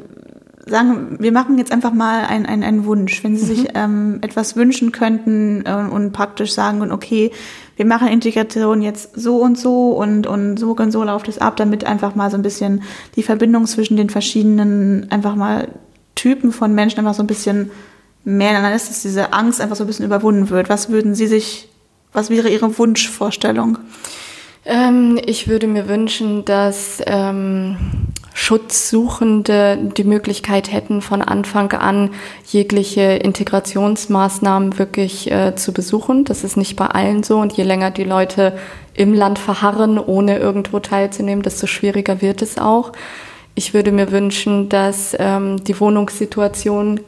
sagen, 0.66 1.16
wir 1.18 1.32
machen 1.32 1.58
jetzt 1.58 1.72
einfach 1.72 1.92
mal 1.92 2.24
einen, 2.24 2.46
einen, 2.46 2.62
einen 2.62 2.84
Wunsch. 2.84 3.24
Wenn 3.24 3.36
Sie 3.36 3.44
mhm. 3.44 3.56
sich 3.56 3.68
ähm, 3.74 4.18
etwas 4.20 4.56
wünschen 4.56 4.92
könnten 4.92 5.64
äh, 5.66 5.72
und 5.72 6.12
praktisch 6.12 6.52
sagen, 6.52 6.92
okay, 6.92 7.30
wir 7.76 7.86
machen 7.86 8.08
Integration 8.08 8.82
jetzt 8.82 9.18
so 9.18 9.36
und 9.38 9.56
so 9.58 9.92
und, 9.92 10.26
und 10.26 10.58
so 10.58 10.72
und 10.72 10.90
so 10.90 11.04
läuft 11.04 11.28
es 11.28 11.38
ab, 11.38 11.56
damit 11.56 11.84
einfach 11.84 12.14
mal 12.14 12.30
so 12.30 12.36
ein 12.36 12.42
bisschen 12.42 12.82
die 13.16 13.22
Verbindung 13.22 13.66
zwischen 13.66 13.96
den 13.96 14.10
verschiedenen 14.10 15.10
einfach 15.10 15.36
mal 15.36 15.68
Typen 16.18 16.50
von 16.50 16.74
Menschen 16.74 16.98
einfach 16.98 17.14
so 17.14 17.22
ein 17.22 17.28
bisschen 17.28 17.70
mehr 18.24 18.60
dann 18.60 18.72
ist, 18.74 18.90
dass 18.90 19.02
diese 19.02 19.32
Angst 19.32 19.60
einfach 19.60 19.76
so 19.76 19.84
ein 19.84 19.86
bisschen 19.86 20.04
überwunden 20.04 20.50
wird. 20.50 20.68
Was 20.68 20.90
würden 20.90 21.14
Sie 21.14 21.28
sich, 21.28 21.68
was 22.12 22.28
wäre 22.28 22.48
Ihre 22.48 22.76
Wunschvorstellung? 22.76 23.78
Ähm, 24.64 25.18
ich 25.24 25.46
würde 25.46 25.68
mir 25.68 25.88
wünschen, 25.88 26.44
dass 26.44 27.00
ähm, 27.06 27.76
Schutzsuchende 28.34 29.78
die 29.96 30.04
Möglichkeit 30.04 30.72
hätten, 30.72 31.02
von 31.02 31.22
Anfang 31.22 31.72
an 31.72 32.10
jegliche 32.46 33.02
Integrationsmaßnahmen 33.02 34.78
wirklich 34.78 35.30
äh, 35.30 35.54
zu 35.54 35.72
besuchen. 35.72 36.24
Das 36.24 36.42
ist 36.42 36.56
nicht 36.56 36.74
bei 36.74 36.86
allen 36.86 37.22
so. 37.22 37.38
Und 37.38 37.52
je 37.52 37.62
länger 37.62 37.92
die 37.92 38.04
Leute 38.04 38.58
im 38.94 39.14
Land 39.14 39.38
verharren, 39.38 39.98
ohne 39.98 40.38
irgendwo 40.38 40.80
teilzunehmen, 40.80 41.42
desto 41.42 41.68
schwieriger 41.68 42.20
wird 42.20 42.42
es 42.42 42.58
auch. 42.58 42.92
Ich 43.58 43.74
würde 43.74 43.90
mir 43.90 44.12
wünschen, 44.12 44.68
dass 44.68 45.16
ähm, 45.18 45.64
die 45.64 45.80
Wohnungssituation 45.80 47.00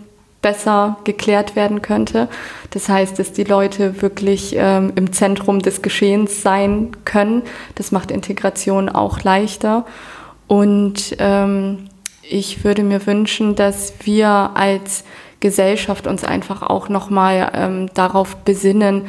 besser 0.42 0.96
geklärt 1.04 1.54
werden 1.54 1.80
könnte. 1.80 2.26
Das 2.70 2.88
heißt, 2.88 3.20
dass 3.20 3.30
die 3.32 3.44
Leute 3.44 4.02
wirklich 4.02 4.56
ähm, 4.56 4.92
im 4.96 5.12
Zentrum 5.12 5.60
des 5.60 5.80
Geschehens 5.80 6.42
sein 6.42 6.90
können. 7.04 7.42
Das 7.76 7.92
macht 7.92 8.10
Integration 8.10 8.88
auch 8.88 9.22
leichter. 9.22 9.86
Und 10.48 11.14
ähm, 11.20 11.88
ich 12.28 12.64
würde 12.64 12.82
mir 12.82 13.06
wünschen, 13.06 13.54
dass 13.54 13.92
wir 14.02 14.50
als 14.54 15.04
Gesellschaft 15.38 16.08
uns 16.08 16.24
einfach 16.24 16.62
auch 16.62 16.88
nochmal 16.88 17.52
ähm, 17.54 17.90
darauf 17.94 18.34
besinnen, 18.38 19.02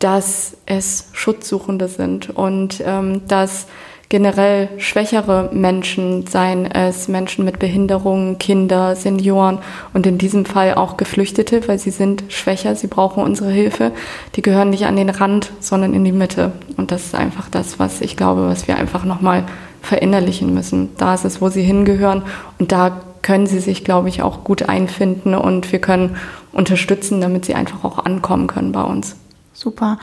dass 0.00 0.56
es 0.66 1.10
Schutzsuchende 1.12 1.86
sind 1.86 2.30
und 2.30 2.82
ähm, 2.84 3.22
dass 3.28 3.68
generell 4.12 4.68
schwächere 4.76 5.48
Menschen, 5.54 6.26
seien 6.26 6.70
es 6.70 7.08
Menschen 7.08 7.46
mit 7.46 7.58
Behinderungen, 7.58 8.36
Kinder, 8.36 8.94
Senioren 8.94 9.60
und 9.94 10.06
in 10.06 10.18
diesem 10.18 10.44
Fall 10.44 10.74
auch 10.74 10.98
Geflüchtete, 10.98 11.66
weil 11.66 11.78
sie 11.78 11.88
sind 11.88 12.24
schwächer, 12.28 12.76
sie 12.76 12.88
brauchen 12.88 13.22
unsere 13.22 13.50
Hilfe. 13.50 13.90
Die 14.36 14.42
gehören 14.42 14.68
nicht 14.68 14.84
an 14.84 14.96
den 14.96 15.08
Rand, 15.08 15.50
sondern 15.60 15.94
in 15.94 16.04
die 16.04 16.12
Mitte. 16.12 16.52
Und 16.76 16.90
das 16.90 17.06
ist 17.06 17.14
einfach 17.14 17.48
das, 17.48 17.78
was 17.78 18.02
ich 18.02 18.14
glaube, 18.18 18.48
was 18.48 18.68
wir 18.68 18.76
einfach 18.76 19.06
nochmal 19.06 19.46
verinnerlichen 19.80 20.52
müssen. 20.52 20.90
Da 20.98 21.14
ist 21.14 21.24
es, 21.24 21.40
wo 21.40 21.48
sie 21.48 21.62
hingehören 21.62 22.22
und 22.58 22.70
da 22.70 23.00
können 23.22 23.46
sie 23.46 23.60
sich, 23.60 23.82
glaube 23.82 24.10
ich, 24.10 24.20
auch 24.20 24.44
gut 24.44 24.68
einfinden 24.68 25.34
und 25.34 25.72
wir 25.72 25.78
können 25.78 26.16
unterstützen, 26.52 27.22
damit 27.22 27.46
sie 27.46 27.54
einfach 27.54 27.82
auch 27.82 28.04
ankommen 28.04 28.46
können 28.46 28.72
bei 28.72 28.82
uns. 28.82 29.16
Super. 29.54 29.98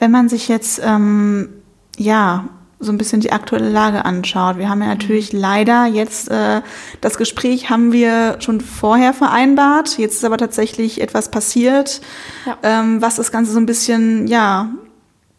Wenn 0.00 0.10
man 0.10 0.28
sich 0.28 0.48
jetzt 0.48 0.82
ähm, 0.84 1.50
ja 1.96 2.48
so 2.82 2.92
ein 2.92 2.98
bisschen 2.98 3.20
die 3.20 3.32
aktuelle 3.32 3.70
Lage 3.70 4.04
anschaut. 4.04 4.58
Wir 4.58 4.68
haben 4.68 4.82
ja 4.82 4.88
natürlich 4.88 5.32
leider 5.32 5.86
jetzt 5.86 6.30
äh, 6.30 6.60
das 7.00 7.16
Gespräch 7.16 7.70
haben 7.70 7.92
wir 7.92 8.36
schon 8.40 8.60
vorher 8.60 9.14
vereinbart. 9.14 9.98
Jetzt 9.98 10.16
ist 10.16 10.24
aber 10.24 10.36
tatsächlich 10.36 11.00
etwas 11.00 11.30
passiert, 11.30 12.00
ja. 12.44 12.58
ähm, 12.62 13.00
was 13.00 13.16
das 13.16 13.32
Ganze 13.32 13.52
so 13.52 13.58
ein 13.58 13.66
bisschen 13.66 14.26
ja 14.26 14.70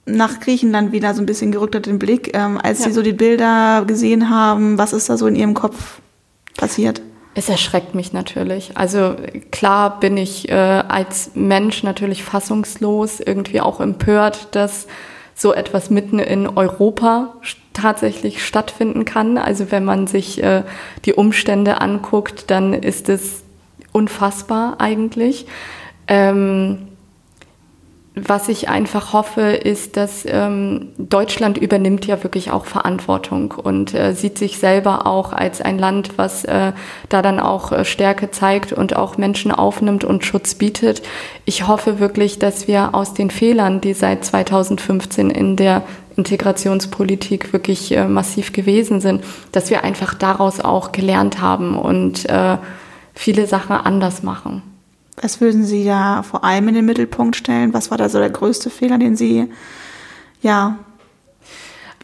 nach 0.06 0.40
Griechenland 0.40 0.92
wieder 0.92 1.14
so 1.14 1.22
ein 1.22 1.26
bisschen 1.26 1.52
gerückt 1.52 1.76
hat 1.76 1.86
den 1.86 2.00
Blick, 2.00 2.36
ähm, 2.36 2.60
als 2.62 2.80
ja. 2.80 2.86
sie 2.86 2.92
so 2.92 3.02
die 3.02 3.14
Bilder 3.14 3.84
gesehen 3.86 4.30
haben. 4.30 4.78
Was 4.78 4.94
ist 4.94 5.10
da 5.10 5.18
so 5.18 5.28
in 5.28 5.36
ihrem 5.36 5.54
Kopf 5.54 6.02
passiert? 6.58 7.02
Es 7.36 7.50
erschreckt 7.50 7.96
mich 7.96 8.14
natürlich. 8.14 8.72
Also 8.76 9.16
klar 9.52 10.00
bin 10.00 10.18
ich 10.18 10.50
äh, 10.50 10.54
als 10.54 11.32
Mensch 11.34 11.84
natürlich 11.84 12.24
fassungslos, 12.24 13.20
irgendwie 13.20 13.60
auch 13.60 13.80
empört, 13.80 14.50
dass 14.52 14.88
so 15.36 15.54
etwas 15.54 15.90
mitten 15.90 16.20
in 16.20 16.48
Europa 16.48 17.34
tatsächlich 17.74 18.46
stattfinden 18.46 19.06
kann. 19.06 19.38
Also 19.38 19.72
wenn 19.72 19.84
man 19.84 20.08
sich 20.08 20.42
äh, 20.44 20.64
die 21.06 21.14
Umstände 21.14 21.82
anguckt, 21.82 22.52
dann 22.52 22.74
ist 22.74 23.10
es 23.10 23.44
unfassbar 23.92 24.76
eigentlich. 24.80 25.48
Ähm, 26.08 26.88
was 28.16 28.48
ich 28.48 28.70
einfach 28.70 29.12
hoffe, 29.12 29.42
ist, 29.42 29.98
dass 29.98 30.24
ähm, 30.28 30.90
Deutschland 31.00 31.58
übernimmt 31.58 32.06
ja 32.06 32.24
wirklich 32.24 32.52
auch 32.52 32.66
Verantwortung 32.66 33.52
und 33.52 33.96
äh, 33.96 34.14
sieht 34.14 34.38
sich 34.38 34.60
selber 34.60 35.08
auch 35.08 35.34
als 35.34 35.62
ein 35.62 35.80
Land, 35.80 36.12
was 36.18 36.46
äh, 36.46 36.74
da 37.10 37.22
dann 37.24 37.40
auch 37.40 37.72
äh, 37.72 37.86
Stärke 37.86 38.30
zeigt 38.30 38.72
und 38.72 38.96
auch 38.96 39.18
Menschen 39.18 39.52
aufnimmt 39.52 40.04
und 40.04 40.24
Schutz 40.24 40.54
bietet. 40.54 41.02
Ich 41.46 41.68
hoffe 41.68 42.00
wirklich, 42.00 42.38
dass 42.38 42.68
wir 42.68 42.94
aus 42.94 43.16
den 43.16 43.32
Fehlern, 43.32 43.82
die 43.82 43.96
seit 43.96 44.24
2015 44.24 45.32
in 45.32 45.56
der 45.56 45.82
Integrationspolitik 46.16 47.52
wirklich 47.52 47.92
äh, 47.94 48.08
massiv 48.08 48.54
gewesen 48.54 49.02
sind, 49.02 49.24
dass 49.52 49.72
wir 49.72 49.84
einfach 49.84 50.14
daraus 50.14 50.60
auch 50.60 50.92
gelernt 50.92 51.42
haben 51.42 51.80
und 51.80 52.30
äh, 52.30 52.58
viele 53.16 53.48
Sachen 53.48 53.76
anders 53.76 54.22
machen. 54.22 54.73
Was 55.22 55.42
würden 55.42 55.64
Sie 55.64 55.86
da 55.86 56.24
vor 56.24 56.44
allem 56.44 56.68
in 56.70 56.76
den 56.76 56.86
Mittelpunkt 56.86 57.36
stellen? 57.36 57.74
Was 57.74 57.92
war 57.92 57.98
da 57.98 58.10
so 58.10 58.20
der 58.20 58.30
größte 58.30 58.70
Fehler, 58.70 58.98
den 58.98 59.16
Sie, 59.16 59.48
ja, 60.42 60.80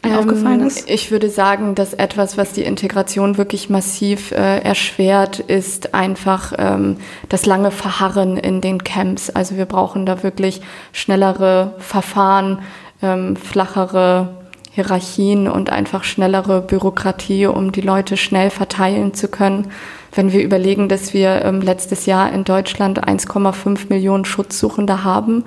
ähm, 0.02 0.14
aufgefallen 0.14 0.60
ist? 0.60 0.88
Ich 0.88 1.10
würde 1.10 1.28
sagen, 1.28 1.74
dass 1.74 1.92
etwas, 1.92 2.38
was 2.38 2.52
die 2.52 2.62
Integration 2.62 3.36
wirklich 3.36 3.68
massiv 3.68 4.32
äh, 4.32 4.60
erschwert, 4.60 5.40
ist 5.40 5.94
einfach 5.94 6.52
ähm, 6.56 6.96
das 7.28 7.46
lange 7.46 7.70
Verharren 7.70 8.36
in 8.36 8.60
den 8.60 8.82
Camps. 8.84 9.30
Also 9.30 9.56
wir 9.56 9.66
brauchen 9.66 10.06
da 10.06 10.22
wirklich 10.22 10.62
schnellere 10.92 11.74
Verfahren, 11.78 12.60
ähm, 13.02 13.36
flachere 13.36 14.36
Hierarchien 14.72 15.48
und 15.48 15.70
einfach 15.70 16.04
schnellere 16.04 16.60
Bürokratie, 16.60 17.46
um 17.46 17.72
die 17.72 17.80
Leute 17.80 18.16
schnell 18.16 18.50
verteilen 18.50 19.14
zu 19.14 19.28
können. 19.28 19.72
Wenn 20.12 20.32
wir 20.32 20.42
überlegen, 20.42 20.88
dass 20.88 21.14
wir 21.14 21.44
ähm, 21.44 21.60
letztes 21.60 22.06
Jahr 22.06 22.32
in 22.32 22.44
Deutschland 22.44 23.06
1,5 23.06 23.88
Millionen 23.88 24.24
Schutzsuchende 24.24 25.04
haben 25.04 25.44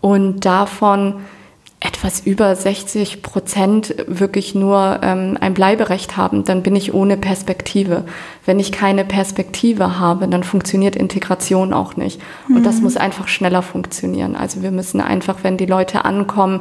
und 0.00 0.44
davon 0.44 1.14
etwas 1.84 2.20
über 2.20 2.54
60 2.54 3.22
Prozent 3.22 3.94
wirklich 4.06 4.54
nur 4.54 5.00
ähm, 5.02 5.36
ein 5.40 5.52
Bleiberecht 5.52 6.16
haben, 6.16 6.44
dann 6.44 6.62
bin 6.62 6.76
ich 6.76 6.94
ohne 6.94 7.16
Perspektive. 7.16 8.04
Wenn 8.46 8.60
ich 8.60 8.70
keine 8.70 9.04
Perspektive 9.04 9.98
habe, 9.98 10.28
dann 10.28 10.44
funktioniert 10.44 10.94
Integration 10.94 11.72
auch 11.72 11.96
nicht. 11.96 12.20
Und 12.48 12.60
mhm. 12.60 12.64
das 12.64 12.80
muss 12.80 12.96
einfach 12.96 13.26
schneller 13.26 13.62
funktionieren. 13.62 14.36
Also 14.36 14.62
wir 14.62 14.70
müssen 14.70 15.00
einfach, 15.00 15.38
wenn 15.42 15.56
die 15.56 15.66
Leute 15.66 16.04
ankommen, 16.04 16.60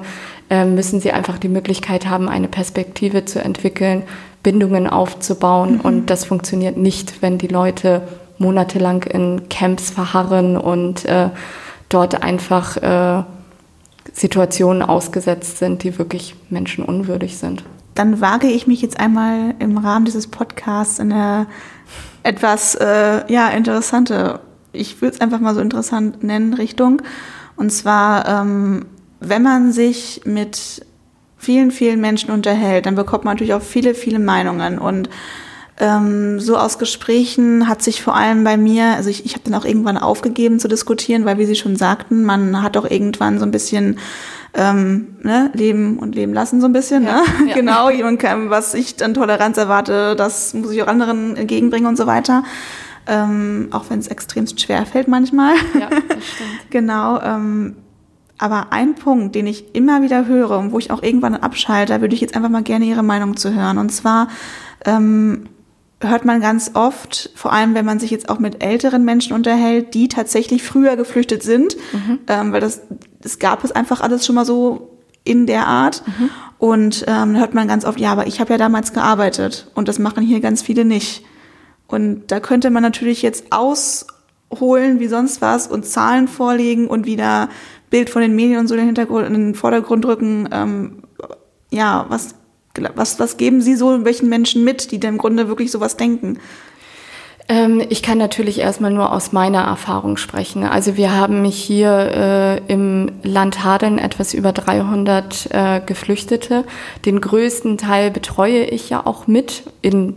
äh, 0.50 0.66
müssen 0.66 1.00
sie 1.00 1.12
einfach 1.12 1.38
die 1.38 1.50
Möglichkeit 1.50 2.10
haben, 2.10 2.28
eine 2.28 2.48
Perspektive 2.48 3.24
zu 3.24 3.44
entwickeln, 3.44 4.04
Bindungen 4.42 4.88
aufzubauen. 4.88 5.76
Mhm. 5.76 5.82
Und 5.82 6.10
das 6.10 6.26
funktioniert 6.26 6.78
nicht, 6.78 7.22
wenn 7.22 7.38
die 7.38 7.48
Leute 7.48 8.02
monatelang 8.40 9.04
in 9.04 9.50
Camps 9.50 9.92
verharren 9.92 10.58
und 10.58 11.06
äh, 11.06 11.30
dort 11.90 12.24
einfach 12.24 12.78
äh, 12.78 13.24
Situationen 14.14 14.82
ausgesetzt 14.82 15.58
sind, 15.58 15.84
die 15.84 15.98
wirklich 15.98 16.36
menschenunwürdig 16.50 17.38
sind. 17.38 17.64
Dann 17.96 18.22
wage 18.22 18.48
ich 18.48 18.68
mich 18.68 18.82
jetzt 18.82 19.00
einmal 19.00 19.54
im 19.60 19.78
Rahmen 19.78 20.06
dieses 20.06 20.28
Podcasts 20.28 21.00
in 21.00 21.12
eine 21.12 21.48
etwas 22.24 22.76
äh, 22.76 23.32
ja, 23.32 23.50
interessante, 23.50 24.40
ich 24.72 25.02
würde 25.02 25.16
es 25.16 25.22
einfach 25.22 25.40
mal 25.40 25.56
so 25.56 25.62
interessant 25.62 26.24
nennen, 26.24 26.54
Richtung. 26.54 27.02
Und 27.56 27.72
zwar, 27.72 28.28
ähm, 28.28 28.86
wenn 29.20 29.44
man 29.44 29.72
sich 29.72 30.22
mit 30.26 30.86
vielen, 31.38 31.72
vielen 31.72 32.00
Menschen 32.00 32.32
unterhält, 32.32 32.86
dann 32.86 32.96
bekommt 32.96 33.26
man 33.26 33.36
natürlich 33.36 33.54
auch 33.54 33.62
viele, 33.62 33.96
viele 33.96 34.20
Meinungen. 34.20 34.78
Und 34.78 35.10
ähm, 35.82 36.40
so 36.40 36.58
aus 36.58 36.78
Gesprächen 36.78 37.68
hat 37.68 37.82
sich 37.82 38.04
vor 38.04 38.16
allem 38.16 38.44
bei 38.44 38.56
mir, 38.56 38.96
also 38.96 39.10
ich, 39.10 39.26
ich 39.26 39.34
habe 39.34 39.44
dann 39.46 39.56
auch 39.56 39.66
irgendwann 39.66 39.98
aufgegeben 39.98 40.60
zu 40.60 40.68
diskutieren, 40.68 41.26
weil 41.26 41.40
wie 41.40 41.48
Sie 41.48 41.56
schon 41.56 41.76
sagten, 41.76 42.24
man 42.24 42.62
hat 42.62 42.78
auch 42.78 42.86
irgendwann 42.86 43.40
so 43.40 43.46
ein 43.46 43.52
bisschen 43.52 43.98
ähm, 44.54 45.16
ne, 45.24 45.50
leben 45.56 45.98
und 45.98 46.14
leben 46.14 46.34
lassen 46.34 46.62
so 46.62 46.68
ein 46.68 46.74
bisschen. 46.74 47.04
Ja, 47.04 47.22
ne? 47.22 47.48
Ja. 47.48 47.54
genau, 47.56 47.90
jemand 47.90 48.20
kann, 48.20 48.52
was 48.52 48.76
ich 48.76 49.04
an 49.04 49.16
Toleranz 49.16 49.58
erwarte, 49.58 50.16
das 50.16 50.54
muss 50.54 50.70
ich 50.70 50.84
auch 50.84 50.88
anderen 50.88 51.36
entgegenbringen 51.36 51.88
und 51.88 51.98
so 51.98 52.06
weiter. 52.06 52.44
Ähm, 53.08 53.70
auch 53.72 53.86
wenn 53.90 53.98
es 53.98 54.08
extremst 54.08 54.62
schwer 54.62 54.86
fällt 54.86 55.08
manchmal. 55.08 55.56
Ja, 55.80 55.90
das 55.90 56.00
stimmt. 56.36 56.70
genau. 56.70 57.20
Ähm, 57.22 57.76
aber 58.38 58.68
ein 58.70 58.94
Punkt, 58.94 59.34
den 59.34 59.48
ich 59.48 59.74
immer 59.74 60.04
wieder 60.04 60.28
höre 60.28 60.60
und 60.60 60.74
wo 60.74 60.78
ich 60.78 60.92
auch 60.92 61.02
irgendwann 61.02 61.36
abschalte, 61.36 61.94
da 61.94 62.02
würde 62.02 62.14
ich 62.14 62.22
jetzt 62.22 62.36
einfach 62.36 62.50
mal 62.50 62.62
gerne 62.62 62.86
Ihre 62.86 63.04
Meinung 63.04 63.36
zu 63.36 63.56
hören. 63.56 63.80
Und 63.80 63.92
zwar 63.92 64.28
ähm, 64.86 65.46
hört 66.02 66.26
man 66.26 66.42
ganz 66.42 66.72
oft, 66.74 67.30
vor 67.36 67.54
allem 67.54 67.74
wenn 67.74 67.86
man 67.86 68.00
sich 68.00 68.12
jetzt 68.12 68.30
auch 68.30 68.40
mit 68.40 68.64
älteren 68.64 69.06
Menschen 69.06 69.34
unterhält, 69.34 69.94
die 69.94 70.08
tatsächlich 70.08 70.64
früher 70.64 70.96
geflüchtet 70.96 71.44
sind, 71.44 71.76
mhm. 71.94 72.20
ähm, 72.28 72.52
weil 72.52 72.62
das, 72.62 72.82
das 73.20 73.40
gab 73.40 73.64
es 73.64 73.72
einfach 73.72 74.02
alles 74.02 74.26
schon 74.26 74.36
mal 74.36 74.46
so 74.46 74.98
in 75.24 75.46
der 75.46 75.68
Art. 75.68 76.04
Mhm. 76.08 76.30
Und 76.58 77.06
ähm, 77.08 77.38
hört 77.38 77.54
man 77.54 77.68
ganz 77.68 77.86
oft, 77.86 78.00
ja, 78.00 78.12
aber 78.12 78.28
ich 78.28 78.40
habe 78.40 78.52
ja 78.52 78.58
damals 78.58 78.94
gearbeitet 78.94 79.72
und 79.74 79.88
das 79.88 80.00
machen 80.00 80.24
hier 80.24 80.42
ganz 80.42 80.62
viele 80.62 80.86
nicht. 80.86 81.24
Und 81.88 82.32
da 82.32 82.40
könnte 82.40 82.70
man 82.70 82.84
natürlich 82.84 83.22
jetzt 83.22 83.46
ausholen 83.52 85.00
wie 85.00 85.08
sonst 85.08 85.42
was 85.42 85.68
und 85.68 85.86
Zahlen 85.86 86.28
vorlegen 86.28 86.88
und 86.88 87.06
wieder 87.06 87.50
Bild 87.90 88.10
von 88.10 88.22
den 88.22 88.36
Medien 88.36 88.60
und 88.60 88.68
so 88.68 88.76
in 88.76 88.80
den 88.80 88.88
Hintergrund, 88.88 89.28
in 89.28 89.34
den 89.34 89.56
Vordergrund 89.56 90.06
rücken. 90.06 90.50
Ähm, 90.52 91.04
ja, 91.72 92.06
was 92.10 92.36
was, 92.96 93.20
was 93.20 93.38
geben 93.38 93.62
Sie 93.62 93.76
so 93.76 94.06
welchen 94.06 94.30
Menschen 94.30 94.64
mit, 94.64 94.92
die 94.92 95.00
denn 95.00 95.14
im 95.14 95.18
Grunde 95.18 95.48
wirklich 95.48 95.72
sowas 95.72 95.98
denken? 95.98 96.40
Ähm, 97.48 97.84
ich 97.90 98.02
kann 98.02 98.18
natürlich 98.18 98.60
erstmal 98.60 98.92
nur 98.92 99.12
aus 99.12 99.34
meiner 99.34 99.62
Erfahrung 99.62 100.18
sprechen. 100.18 100.64
Also 100.64 100.96
wir 100.96 101.16
haben 101.16 101.44
hier 101.44 102.62
äh, 102.70 102.72
im 102.72 103.12
Land 103.24 103.64
Hadeln 103.64 103.98
etwas 103.98 104.34
über 104.34 104.54
300 104.54 105.50
äh, 105.52 105.82
Geflüchtete. 105.86 106.64
Den 107.06 107.20
größten 107.20 107.78
Teil 107.78 108.12
betreue 108.12 108.64
ich 108.64 108.90
ja 108.90 109.06
auch 109.06 109.28
mit 109.28 109.64
in 109.82 110.16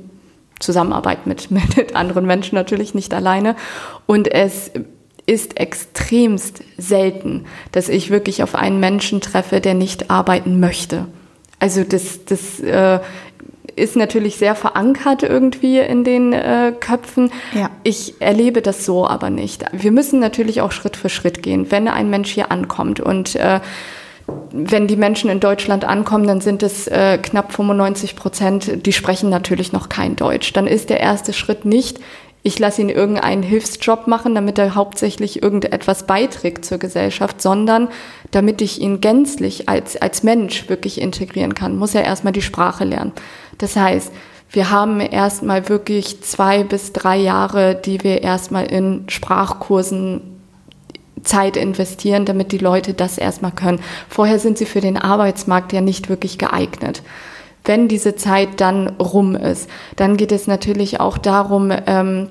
Zusammenarbeit 0.61 1.27
mit, 1.27 1.51
mit 1.77 1.97
anderen 1.97 2.27
Menschen 2.27 2.55
natürlich 2.55 2.95
nicht 2.95 3.13
alleine. 3.13 3.57
Und 4.07 4.29
es 4.31 4.71
ist 5.27 5.59
extremst 5.59 6.63
selten, 6.77 7.47
dass 7.73 7.89
ich 7.89 8.11
wirklich 8.11 8.43
auf 8.43 8.55
einen 8.55 8.79
Menschen 8.79 9.21
treffe, 9.21 9.61
der 9.61 9.75
nicht 9.75 10.11
arbeiten 10.11 10.61
möchte. 10.61 11.07
Also 11.65 11.83
das, 11.83 12.27
das 12.27 12.61
äh, 12.61 12.99
ist 13.75 13.97
natürlich 13.97 14.37
sehr 14.37 14.55
verankert 14.55 15.23
irgendwie 15.23 15.79
in 15.79 16.05
den 16.05 16.35
äh, 16.35 16.75
Köpfen. 16.79 17.33
Ja. 17.55 17.71
Ich 17.85 18.21
erlebe 18.21 18.61
das 18.61 18.85
so 18.85 19.07
aber 19.07 19.31
nicht. 19.31 19.65
Wir 19.73 19.91
müssen 19.91 20.21
natürlich 20.21 20.61
auch 20.61 20.73
Schritt 20.73 20.95
für 20.95 21.09
Schritt 21.09 21.43
gehen. 21.43 21.71
Wenn 21.71 21.89
ein 21.89 22.11
Mensch 22.11 22.31
hier 22.33 22.53
ankommt 22.53 23.01
und 23.01 23.35
äh, 23.37 23.61
wenn 24.53 24.87
die 24.87 24.97
Menschen 24.97 25.31
in 25.31 25.41
Deutschland 25.41 25.87
ankommen, 25.87 26.27
dann 26.27 26.43
sind 26.43 26.63
es 26.63 26.87
äh, 26.87 27.17
knapp 27.17 27.55
95 27.55 28.15
Prozent, 28.15 28.85
die 28.85 28.93
sprechen 28.93 29.31
natürlich 29.31 29.73
noch 29.73 29.89
kein 29.89 30.17
Deutsch. 30.17 30.53
Dann 30.53 30.67
ist 30.67 30.91
der 30.91 31.01
erste 31.01 31.33
Schritt 31.33 31.65
nicht, 31.65 31.99
ich 32.47 32.59
lasse 32.59 32.83
ihn 32.83 32.91
irgendeinen 32.91 33.43
Hilfsjob 33.43 34.07
machen, 34.07 34.35
damit 34.35 34.59
er 34.59 34.75
hauptsächlich 34.75 35.43
irgendetwas 35.43 36.07
beiträgt 36.07 36.67
zur 36.67 36.77
Gesellschaft, 36.77 37.41
sondern 37.41 37.89
damit 38.33 38.61
ich 38.61 38.83
ihn 38.83 39.01
gänzlich 39.01 39.69
als, 39.71 39.97
als 39.97 40.23
Mensch 40.23 40.69
wirklich 40.69 41.01
integrieren 41.01 41.55
kann, 41.55 41.79
muss 41.79 41.95
er 41.95 42.05
erstmal 42.05 42.35
die 42.35 42.43
Sprache 42.43 42.85
lernen. 42.85 43.13
Das 43.57 43.77
heißt, 43.77 44.13
wir 44.51 44.71
haben 44.71 45.01
erstmal 45.01 45.71
wirklich 45.71 46.21
zwei 46.21 46.65
bis 46.65 46.93
drei 46.93 47.17
Jahre, 47.17 47.75
die 47.75 48.05
wir 48.05 48.23
erstmal 48.23 48.67
in 48.67 49.05
Sprachkursen 49.09 50.21
Zeit 51.23 51.57
investieren, 51.57 52.27
damit 52.27 52.53
die 52.53 52.59
Leute 52.59 52.93
das 52.93 53.17
erstmal 53.17 53.53
können. 53.53 53.81
Vorher 54.11 54.39
sind 54.39 54.59
sie 54.59 54.67
für 54.67 54.83
den 54.83 54.99
Arbeitsmarkt 54.99 55.73
ja 55.73 55.81
nicht 55.81 56.11
wirklich 56.11 56.37
geeignet. 56.37 57.03
Wenn 57.65 57.89
diese 57.89 58.15
Zeit 58.17 58.61
dann 58.61 58.89
rum 58.99 59.35
ist, 59.37 59.71
dann 59.97 60.17
geht 60.17 60.33
es 60.33 60.47
natürlich 60.47 61.01
auch 61.01 61.19
darum, 61.19 61.73
ähm, 61.87 62.29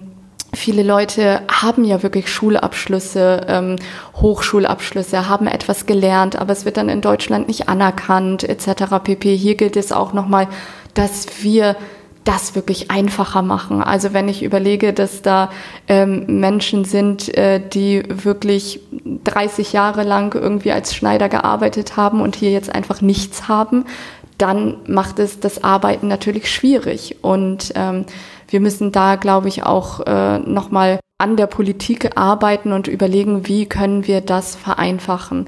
Viele 0.55 0.83
Leute 0.83 1.41
haben 1.51 1.83
ja 1.83 2.03
wirklich 2.03 2.31
Schulabschlüsse, 2.31 3.41
ähm, 3.47 3.77
Hochschulabschlüsse, 4.15 5.27
haben 5.27 5.47
etwas 5.47 5.87
gelernt, 5.87 6.35
aber 6.35 6.53
es 6.53 6.63
wird 6.63 6.77
dann 6.77 6.89
in 6.89 7.01
Deutschland 7.01 7.47
nicht 7.47 7.69
anerkannt 7.69 8.43
etc. 8.43 8.99
pp. 9.03 9.35
Hier 9.35 9.55
gilt 9.55 9.75
es 9.77 9.91
auch 9.91 10.13
nochmal, 10.13 10.47
dass 10.93 11.25
wir 11.41 11.75
das 12.23 12.55
wirklich 12.55 12.91
einfacher 12.91 13.41
machen. 13.41 13.81
Also 13.81 14.13
wenn 14.13 14.29
ich 14.29 14.43
überlege, 14.43 14.93
dass 14.93 15.23
da 15.23 15.49
ähm, 15.87 16.39
Menschen 16.39 16.85
sind, 16.85 17.35
äh, 17.35 17.59
die 17.59 18.03
wirklich 18.07 18.79
30 19.23 19.73
Jahre 19.73 20.03
lang 20.03 20.33
irgendwie 20.35 20.71
als 20.71 20.95
Schneider 20.95 21.29
gearbeitet 21.29 21.97
haben 21.97 22.21
und 22.21 22.35
hier 22.35 22.51
jetzt 22.51 22.73
einfach 22.73 23.01
nichts 23.01 23.47
haben, 23.47 23.85
dann 24.37 24.77
macht 24.87 25.19
es 25.19 25.39
das 25.39 25.63
Arbeiten 25.63 26.07
natürlich 26.07 26.51
schwierig. 26.51 27.17
Und 27.21 27.73
ähm, 27.75 28.05
wir 28.47 28.59
müssen 28.59 28.91
da, 28.91 29.15
glaube 29.15 29.47
ich, 29.47 29.63
auch 29.63 30.01
äh, 30.01 30.39
nochmal 30.39 30.99
an 31.17 31.37
der 31.37 31.47
Politik 31.47 32.17
arbeiten 32.17 32.71
und 32.71 32.87
überlegen, 32.87 33.47
wie 33.47 33.65
können 33.65 34.07
wir 34.07 34.21
das 34.21 34.55
vereinfachen. 34.55 35.47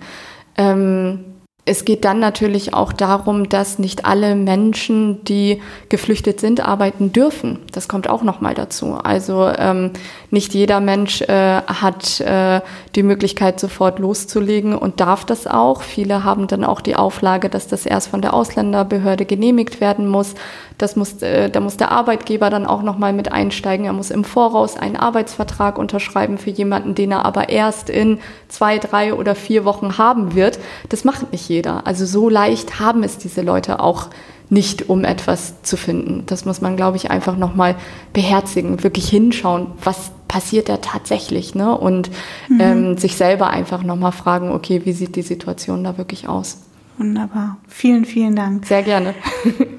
Ähm, 0.57 1.34
es 1.67 1.83
geht 1.83 2.05
dann 2.05 2.19
natürlich 2.19 2.75
auch 2.75 2.93
darum, 2.93 3.49
dass 3.49 3.79
nicht 3.79 4.05
alle 4.05 4.35
Menschen, 4.35 5.23
die 5.23 5.63
geflüchtet 5.89 6.39
sind, 6.39 6.61
arbeiten 6.61 7.11
dürfen. 7.11 7.57
Das 7.71 7.87
kommt 7.87 8.07
auch 8.07 8.21
noch 8.21 8.39
mal 8.39 8.53
dazu. 8.53 8.99
Also 9.03 9.49
ähm, 9.57 9.89
nicht 10.29 10.53
jeder 10.53 10.79
Mensch 10.79 11.21
äh, 11.21 11.61
hat 11.63 12.21
äh, 12.21 12.61
die 12.93 13.01
Möglichkeit, 13.01 13.59
sofort 13.59 13.97
loszulegen 13.97 14.77
und 14.77 14.99
darf 14.99 15.25
das 15.25 15.47
auch. 15.47 15.81
Viele 15.81 16.23
haben 16.23 16.45
dann 16.45 16.63
auch 16.63 16.81
die 16.81 16.95
Auflage, 16.95 17.49
dass 17.49 17.67
das 17.67 17.87
erst 17.87 18.09
von 18.09 18.21
der 18.21 18.35
Ausländerbehörde 18.35 19.25
genehmigt 19.25 19.81
werden 19.81 20.07
muss. 20.07 20.35
Das 20.77 20.95
muss, 20.95 21.21
äh, 21.21 21.49
da 21.49 21.59
muss 21.59 21.77
der 21.77 21.91
Arbeitgeber 21.91 22.49
dann 22.49 22.65
auch 22.65 22.83
noch 22.83 22.97
mal 22.97 23.11
mit 23.11 23.31
einsteigen. 23.31 23.85
Er 23.85 23.93
muss 23.93 24.11
im 24.11 24.23
Voraus 24.23 24.77
einen 24.77 24.95
Arbeitsvertrag 24.95 25.77
unterschreiben 25.77 26.37
für 26.37 26.51
jemanden, 26.51 26.95
den 26.95 27.11
er 27.11 27.25
aber 27.25 27.49
erst 27.49 27.89
in 27.89 28.19
zwei, 28.47 28.77
drei 28.77 29.13
oder 29.13 29.35
vier 29.35 29.65
Wochen 29.65 29.97
haben 29.97 30.35
wird. 30.35 30.59
Das 30.89 31.03
macht 31.03 31.31
nicht 31.31 31.49
jeder 31.49 31.55
jeder. 31.55 31.87
Also 31.87 32.05
so 32.05 32.29
leicht 32.29 32.79
haben 32.79 33.03
es 33.03 33.17
diese 33.17 33.41
Leute 33.41 33.79
auch 33.79 34.09
nicht, 34.49 34.89
um 34.89 35.03
etwas 35.03 35.61
zu 35.63 35.75
finden. 35.75 36.23
Das 36.27 36.45
muss 36.45 36.61
man, 36.61 36.75
glaube 36.75 36.97
ich, 36.97 37.09
einfach 37.09 37.35
nochmal 37.35 37.75
beherzigen, 38.13 38.83
wirklich 38.83 39.09
hinschauen, 39.09 39.67
was 39.83 40.11
passiert 40.27 40.69
da 40.69 40.77
tatsächlich, 40.77 41.55
ne? 41.55 41.75
Und 41.75 42.11
mhm. 42.47 42.59
ähm, 42.59 42.97
sich 42.97 43.15
selber 43.15 43.49
einfach 43.49 43.81
nochmal 43.81 44.11
fragen, 44.11 44.51
okay, 44.51 44.81
wie 44.83 44.91
sieht 44.91 45.15
die 45.15 45.23
Situation 45.23 45.83
da 45.83 45.97
wirklich 45.97 46.27
aus? 46.27 46.61
Wunderbar. 46.97 47.57
Vielen, 47.67 48.05
vielen 48.05 48.35
Dank. 48.35 48.65
Sehr 48.67 48.83
gerne. 48.83 49.15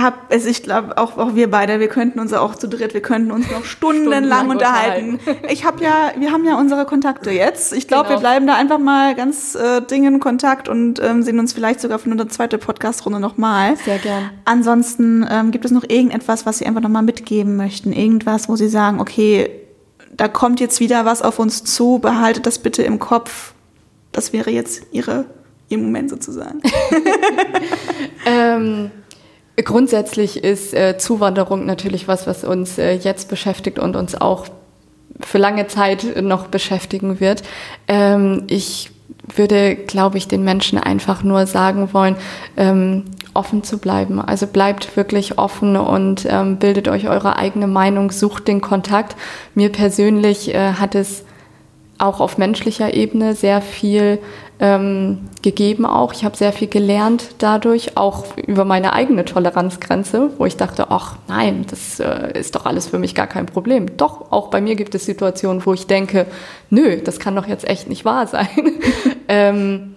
hab, 0.00 0.32
also 0.32 0.48
ich 0.48 0.62
glaube 0.62 0.96
auch, 0.96 1.18
auch 1.18 1.34
wir 1.34 1.50
beide, 1.50 1.80
wir 1.80 1.88
könnten 1.88 2.20
uns 2.20 2.32
auch 2.32 2.54
zu 2.54 2.68
dritt, 2.68 2.94
wir 2.94 3.02
könnten 3.02 3.32
uns 3.32 3.50
noch 3.50 3.64
stundenlang, 3.64 4.24
stundenlang 4.24 4.50
unterhalten. 4.50 5.14
unterhalten. 5.14 5.46
Ich 5.50 5.64
habe 5.64 5.82
ja, 5.82 6.12
wir 6.16 6.30
haben 6.30 6.44
ja 6.44 6.56
unsere 6.56 6.84
Kontakte 6.84 7.30
jetzt. 7.30 7.72
Ich 7.72 7.88
glaube, 7.88 8.04
genau. 8.04 8.16
wir 8.16 8.20
bleiben 8.20 8.46
da 8.46 8.54
einfach 8.54 8.78
mal 8.78 9.16
ganz 9.16 9.56
äh, 9.56 9.82
dringend 9.82 10.14
in 10.14 10.20
Kontakt 10.20 10.68
und 10.68 11.00
ähm, 11.02 11.22
sehen 11.22 11.40
uns 11.40 11.52
vielleicht 11.52 11.80
sogar 11.80 11.98
für 11.98 12.10
eine 12.10 12.28
zweite 12.28 12.58
Podcast-Runde 12.58 13.18
nochmal. 13.18 13.76
Sehr 13.76 13.98
gern. 13.98 14.30
Ansonsten 14.44 15.26
ähm, 15.28 15.50
gibt 15.50 15.64
es 15.64 15.72
noch 15.72 15.84
irgendetwas, 15.88 16.46
was 16.46 16.58
Sie 16.58 16.66
einfach 16.66 16.80
nochmal 16.80 17.02
mitgeben 17.02 17.56
möchten? 17.56 17.92
Irgendwas, 17.92 18.48
wo 18.48 18.54
Sie 18.54 18.68
sagen, 18.68 19.00
okay, 19.00 19.50
da 20.12 20.28
kommt 20.28 20.60
jetzt 20.60 20.78
wieder 20.78 21.06
was 21.06 21.22
auf 21.22 21.40
uns 21.40 21.64
zu, 21.64 21.98
behaltet 21.98 22.46
das 22.46 22.60
bitte 22.60 22.82
im 22.82 23.00
Kopf. 23.00 23.52
Das 24.12 24.32
wäre 24.32 24.50
jetzt 24.50 24.82
Ihre, 24.92 25.24
Ihr 25.68 25.78
Moment 25.78 26.08
sozusagen. 26.10 26.62
ähm 28.26 28.90
Grundsätzlich 29.64 30.44
ist 30.44 30.72
äh, 30.72 30.98
Zuwanderung 30.98 31.66
natürlich 31.66 32.06
was, 32.06 32.26
was 32.26 32.44
uns 32.44 32.78
äh, 32.78 32.92
jetzt 32.92 33.28
beschäftigt 33.28 33.78
und 33.78 33.96
uns 33.96 34.14
auch 34.14 34.46
für 35.20 35.38
lange 35.38 35.66
Zeit 35.66 36.22
noch 36.22 36.46
beschäftigen 36.46 37.18
wird. 37.20 37.42
Ähm, 37.88 38.44
ich 38.46 38.90
würde, 39.34 39.74
glaube 39.74 40.16
ich, 40.16 40.28
den 40.28 40.44
Menschen 40.44 40.78
einfach 40.78 41.22
nur 41.22 41.46
sagen 41.46 41.92
wollen, 41.92 42.16
ähm, 42.56 43.04
offen 43.34 43.62
zu 43.62 43.78
bleiben. 43.78 44.20
Also 44.20 44.46
bleibt 44.46 44.96
wirklich 44.96 45.38
offen 45.38 45.76
und 45.76 46.26
ähm, 46.28 46.58
bildet 46.58 46.88
euch 46.88 47.08
eure 47.08 47.36
eigene 47.36 47.66
Meinung, 47.66 48.10
sucht 48.10 48.48
den 48.48 48.60
Kontakt. 48.60 49.16
Mir 49.54 49.70
persönlich 49.70 50.54
äh, 50.54 50.74
hat 50.74 50.94
es 50.94 51.24
auch 51.98 52.20
auf 52.20 52.38
menschlicher 52.38 52.94
Ebene 52.94 53.34
sehr 53.34 53.60
viel 53.60 54.18
ähm, 54.60 55.28
gegeben 55.42 55.86
auch. 55.86 56.12
Ich 56.12 56.24
habe 56.24 56.36
sehr 56.36 56.52
viel 56.52 56.68
gelernt 56.68 57.34
dadurch, 57.38 57.96
auch 57.96 58.24
über 58.36 58.64
meine 58.64 58.92
eigene 58.92 59.24
Toleranzgrenze, 59.24 60.30
wo 60.38 60.46
ich 60.46 60.56
dachte, 60.56 60.90
ach 60.90 61.16
nein, 61.28 61.64
das 61.68 62.00
äh, 62.00 62.38
ist 62.38 62.54
doch 62.54 62.66
alles 62.66 62.88
für 62.88 62.98
mich 62.98 63.14
gar 63.14 63.26
kein 63.26 63.46
Problem. 63.46 63.96
Doch, 63.96 64.32
auch 64.32 64.48
bei 64.48 64.60
mir 64.60 64.74
gibt 64.74 64.94
es 64.94 65.04
Situationen, 65.04 65.64
wo 65.64 65.74
ich 65.74 65.86
denke, 65.86 66.26
nö, 66.70 67.00
das 67.02 67.18
kann 67.20 67.36
doch 67.36 67.46
jetzt 67.46 67.68
echt 67.68 67.88
nicht 67.88 68.04
wahr 68.04 68.26
sein. 68.26 68.48
ähm, 69.28 69.96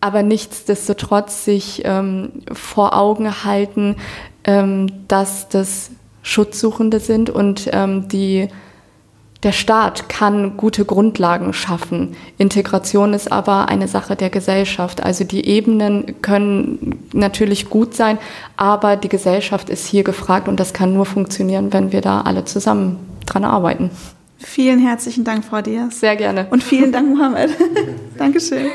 aber 0.00 0.22
nichtsdestotrotz 0.22 1.44
sich 1.44 1.82
ähm, 1.84 2.42
vor 2.52 2.96
Augen 2.96 3.44
halten, 3.44 3.96
ähm, 4.44 5.06
dass 5.08 5.48
das 5.48 5.90
Schutzsuchende 6.22 7.00
sind 7.00 7.30
und 7.30 7.68
ähm, 7.72 8.08
die 8.08 8.48
der 9.42 9.52
Staat 9.52 10.08
kann 10.08 10.58
gute 10.58 10.84
Grundlagen 10.84 11.52
schaffen. 11.52 12.14
Integration 12.36 13.14
ist 13.14 13.32
aber 13.32 13.68
eine 13.68 13.88
Sache 13.88 14.14
der 14.14 14.28
Gesellschaft. 14.28 15.02
Also 15.02 15.24
die 15.24 15.46
Ebenen 15.46 16.20
können 16.20 17.08
natürlich 17.14 17.70
gut 17.70 17.94
sein, 17.94 18.18
aber 18.56 18.96
die 18.96 19.08
Gesellschaft 19.08 19.70
ist 19.70 19.86
hier 19.86 20.04
gefragt 20.04 20.46
und 20.46 20.60
das 20.60 20.74
kann 20.74 20.92
nur 20.92 21.06
funktionieren, 21.06 21.72
wenn 21.72 21.90
wir 21.90 22.02
da 22.02 22.20
alle 22.22 22.44
zusammen 22.44 22.98
dran 23.24 23.44
arbeiten. 23.44 23.90
Vielen 24.38 24.78
herzlichen 24.78 25.24
Dank, 25.24 25.44
Frau 25.44 25.60
Diaz. 25.60 26.00
Sehr 26.00 26.16
gerne. 26.16 26.46
Und 26.50 26.62
vielen 26.62 26.92
Dank, 26.92 27.08
Mohammed. 27.14 27.50
Dankeschön. 28.18 28.66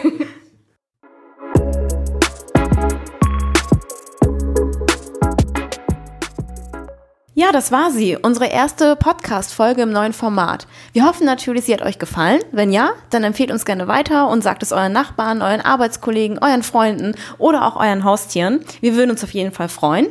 Ja, 7.38 7.52
das 7.52 7.69
war 7.69 7.91
sie, 7.91 8.15
unsere 8.15 8.48
erste 8.48 8.95
Podcast-Folge 8.95 9.82
im 9.82 9.91
neuen 9.91 10.13
Format. 10.13 10.67
Wir 10.93 11.06
hoffen 11.06 11.26
natürlich, 11.26 11.65
sie 11.65 11.74
hat 11.74 11.82
euch 11.82 12.00
gefallen. 12.00 12.39
Wenn 12.54 12.71
ja, 12.71 12.91
dann 13.10 13.26
empfehlt 13.26 13.52
uns 13.52 13.65
gerne 13.65 13.89
weiter 13.89 14.30
und 14.30 14.41
sagt 14.41 14.63
es 14.63 14.71
euren 14.71 14.93
Nachbarn, 14.93 15.41
euren 15.41 15.60
Arbeitskollegen, 15.60 16.39
euren 16.41 16.63
Freunden 16.63 17.13
oder 17.38 17.67
auch 17.67 17.76
euren 17.76 18.06
Haustieren. 18.06 18.62
Wir 18.80 18.95
würden 18.95 19.12
uns 19.12 19.21
auf 19.21 19.32
jeden 19.32 19.52
Fall 19.52 19.67
freuen. 19.67 20.08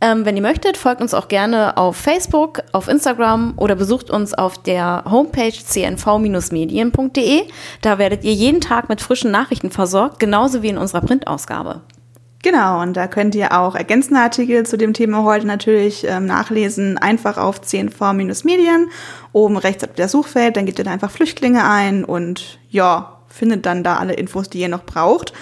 Ähm, 0.00 0.24
wenn 0.24 0.34
ihr 0.34 0.42
möchtet, 0.42 0.76
folgt 0.76 1.00
uns 1.00 1.14
auch 1.14 1.28
gerne 1.28 1.76
auf 1.76 1.96
Facebook, 1.96 2.60
auf 2.72 2.88
Instagram 2.88 3.54
oder 3.56 3.76
besucht 3.76 4.10
uns 4.10 4.34
auf 4.34 4.60
der 4.60 5.04
Homepage 5.08 5.52
cnv-medien.de. 5.52 7.42
Da 7.82 7.98
werdet 7.98 8.24
ihr 8.24 8.34
jeden 8.34 8.60
Tag 8.60 8.88
mit 8.88 9.00
frischen 9.00 9.30
Nachrichten 9.30 9.70
versorgt, 9.70 10.18
genauso 10.18 10.64
wie 10.64 10.70
in 10.70 10.78
unserer 10.78 11.02
Printausgabe. 11.02 11.82
Genau, 12.44 12.82
und 12.82 12.94
da 12.94 13.06
könnt 13.06 13.34
ihr 13.34 13.58
auch 13.58 13.74
ergänzende 13.74 14.20
Artikel 14.20 14.66
zu 14.66 14.76
dem 14.76 14.92
Thema 14.92 15.24
heute 15.24 15.46
natürlich 15.46 16.04
ähm, 16.06 16.26
nachlesen. 16.26 16.98
Einfach 16.98 17.38
auf 17.38 17.62
CNV-Medien, 17.62 18.90
oben 19.32 19.56
rechts 19.56 19.82
habt 19.82 19.98
ihr 19.98 20.04
das 20.04 20.12
Suchfeld, 20.12 20.58
dann 20.58 20.66
gebt 20.66 20.78
ihr 20.78 20.84
da 20.84 20.90
einfach 20.90 21.10
Flüchtlinge 21.10 21.64
ein 21.64 22.04
und 22.04 22.58
ja, 22.68 23.18
findet 23.28 23.64
dann 23.64 23.82
da 23.82 23.96
alle 23.96 24.12
Infos, 24.12 24.50
die 24.50 24.60
ihr 24.60 24.68
noch 24.68 24.84
braucht. 24.84 25.32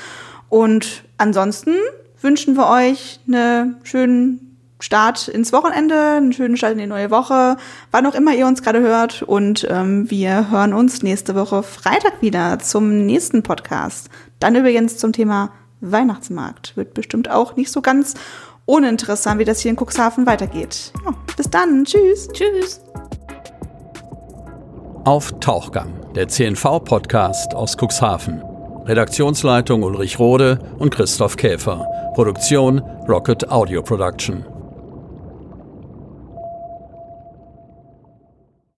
Und 0.48 1.02
ansonsten 1.18 1.74
wünschen 2.20 2.54
wir 2.54 2.68
euch 2.68 3.18
einen 3.26 3.78
schönen 3.82 4.60
Start 4.78 5.26
ins 5.26 5.52
Wochenende, 5.52 5.98
einen 5.98 6.32
schönen 6.32 6.56
Start 6.56 6.74
in 6.74 6.78
die 6.78 6.86
neue 6.86 7.10
Woche, 7.10 7.56
wann 7.90 8.06
auch 8.06 8.14
immer 8.14 8.32
ihr 8.32 8.46
uns 8.46 8.62
gerade 8.62 8.78
hört. 8.78 9.22
Und 9.22 9.66
ähm, 9.68 10.08
wir 10.08 10.52
hören 10.52 10.72
uns 10.72 11.02
nächste 11.02 11.34
Woche 11.34 11.64
Freitag 11.64 12.22
wieder 12.22 12.60
zum 12.60 13.06
nächsten 13.06 13.42
Podcast. 13.42 14.08
Dann 14.38 14.54
übrigens 14.54 14.98
zum 14.98 15.12
Thema 15.12 15.50
Weihnachtsmarkt. 15.82 16.76
Wird 16.76 16.94
bestimmt 16.94 17.30
auch 17.30 17.56
nicht 17.56 17.70
so 17.70 17.82
ganz 17.82 18.14
uninteressant, 18.64 19.38
wie 19.38 19.44
das 19.44 19.60
hier 19.60 19.70
in 19.70 19.76
Cuxhaven 19.76 20.26
weitergeht. 20.26 20.92
Ja, 21.04 21.12
bis 21.36 21.50
dann. 21.50 21.84
Tschüss. 21.84 22.28
Tschüss. 22.32 22.80
Auf 25.04 25.32
Tauchgang, 25.40 25.92
der 26.14 26.28
CNV-Podcast 26.28 27.54
aus 27.54 27.76
Cuxhaven. 27.76 28.42
Redaktionsleitung 28.84 29.82
Ulrich 29.82 30.18
Rode 30.18 30.58
und 30.78 30.94
Christoph 30.94 31.36
Käfer. 31.36 31.86
Produktion 32.14 32.80
Rocket 33.08 33.50
Audio 33.50 33.82
Production. 33.82 34.51